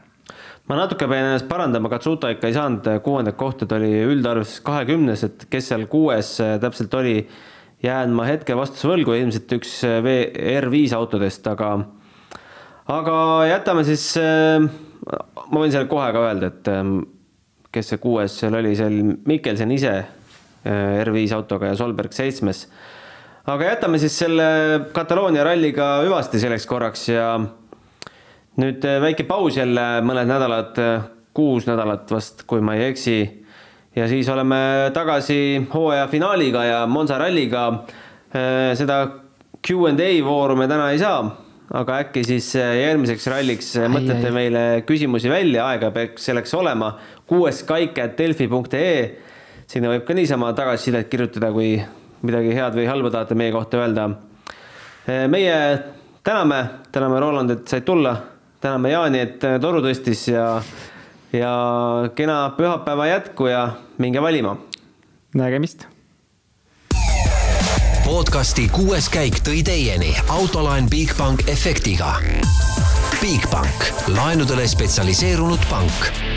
ma 0.67 0.75
natuke 0.75 1.05
pean 1.07 1.29
ennast 1.29 1.45
parandama, 1.47 1.87
Katsuta 1.91 2.31
ikka 2.33 2.49
ei 2.49 2.55
saanud 2.55 2.87
kuuendat 3.05 3.37
kohta, 3.39 3.67
ta 3.69 3.77
oli 3.77 3.91
üldarvuses 4.03 4.59
kahekümnes, 4.65 5.23
et 5.23 5.45
kes 5.51 5.69
seal 5.71 5.85
kuues 5.91 6.33
äh, 6.43 6.57
täpselt 6.59 6.97
oli, 6.97 7.21
jään 7.83 8.15
ma 8.17 8.25
hetke 8.27 8.57
vastuse 8.57 8.89
võlgu, 8.89 9.13
ilmselt 9.15 9.53
üks 9.59 9.77
R5 9.85 10.97
autodest, 10.97 11.45
aga 11.47 11.69
aga 12.87 13.15
jätame 13.47 13.83
siis, 13.87 14.09
äh, 14.19 14.63
ma 15.51 15.61
võin 15.61 15.73
selle 15.73 15.89
kohe 15.91 16.09
ka 16.15 16.25
öelda, 16.29 16.51
et 16.51 16.71
ähm, 16.71 16.99
kes 17.73 17.93
see 17.93 18.01
kuues 18.03 18.37
seal 18.41 18.55
oli, 18.57 18.75
seal 18.79 18.95
Mikkelson 19.27 19.73
ise 19.75 19.93
äh, 19.97 21.01
R5 21.03 21.35
autoga 21.37 21.71
ja 21.71 21.79
Solberg 21.79 22.15
seitsmes. 22.15 22.65
Aga 23.47 23.69
jätame 23.71 23.99
siis 24.01 24.17
selle 24.19 24.47
Kataloonia 24.95 25.45
ralliga 25.47 26.01
hüvasti 26.03 26.41
selleks 26.41 26.67
korraks 26.67 27.07
ja 27.09 27.29
nüüd 28.59 28.83
äh, 28.83 28.99
väike 29.03 29.23
paus 29.29 29.57
jälle 29.59 29.85
mõned 30.03 30.27
nädalad, 30.27 30.79
kuus 31.37 31.67
nädalat 31.69 32.11
vast, 32.11 32.43
kui 32.49 32.61
ma 32.61 32.75
ei 32.75 32.89
eksi. 32.91 33.17
ja 33.95 34.07
siis 34.07 34.27
oleme 34.29 34.91
tagasi 34.93 35.67
hooaja 35.73 36.07
finaaliga 36.07 36.63
ja 36.65 36.85
Monza 36.87 37.17
ralliga. 37.17 37.83
seda 38.75 38.97
Q 39.63 39.87
and 39.89 39.99
A 39.99 40.09
vooru 40.25 40.55
me 40.55 40.67
täna 40.67 40.91
ei 40.91 40.99
saa 40.99 41.21
aga 41.73 41.99
äkki 42.03 42.23
siis 42.23 42.53
järgmiseks 42.55 43.27
ralliks 43.31 43.73
ai, 43.79 43.87
mõtlete 43.91 44.29
ai. 44.29 44.33
meile 44.35 44.63
küsimusi 44.87 45.31
välja, 45.31 45.65
aega 45.67 45.91
peaks 45.91 46.27
selleks 46.29 46.53
olema. 46.53 46.97
kuues 47.27 47.63
kaik 47.67 47.99
at 47.99 48.17
delfi.ee. 48.17 48.99
sinna 49.67 49.91
võib 49.91 50.05
ka 50.07 50.13
niisama 50.15 50.53
tagasisidet 50.55 51.09
kirjutada, 51.11 51.51
kui 51.51 51.79
midagi 52.21 52.55
head 52.55 52.77
või 52.77 52.87
halba 52.89 53.11
tahate 53.13 53.35
meie 53.35 53.51
kohta 53.51 53.81
öelda. 53.81 54.09
Äh, 55.07 55.27
meie 55.31 55.57
täname, 56.23 56.63
täname 56.91 57.19
Roland, 57.19 57.51
et 57.51 57.67
said 57.67 57.85
tulla. 57.85 58.17
täname 58.61 58.89
Jaani, 58.89 59.19
et 59.19 59.43
toru 59.61 59.83
tõstis 59.85 60.27
ja, 60.31 60.61
ja 61.33 61.51
kena 62.15 62.39
pühapäeva 62.57 63.05
jätku 63.07 63.47
ja 63.47 63.69
minge 63.97 64.21
valima. 64.21 64.57
nägemist 65.33 65.87
podcasti 68.07 68.69
kuues 68.71 69.09
käik 69.11 69.41
tõi 69.43 69.59
teieni 69.67 70.13
autolaen 70.31 70.87
Bigbank 70.89 71.43
efektiga. 71.51 72.13
Bigbank, 73.19 73.91
laenudele 74.15 74.67
spetsialiseerunud 74.71 75.67
pank 75.69 76.36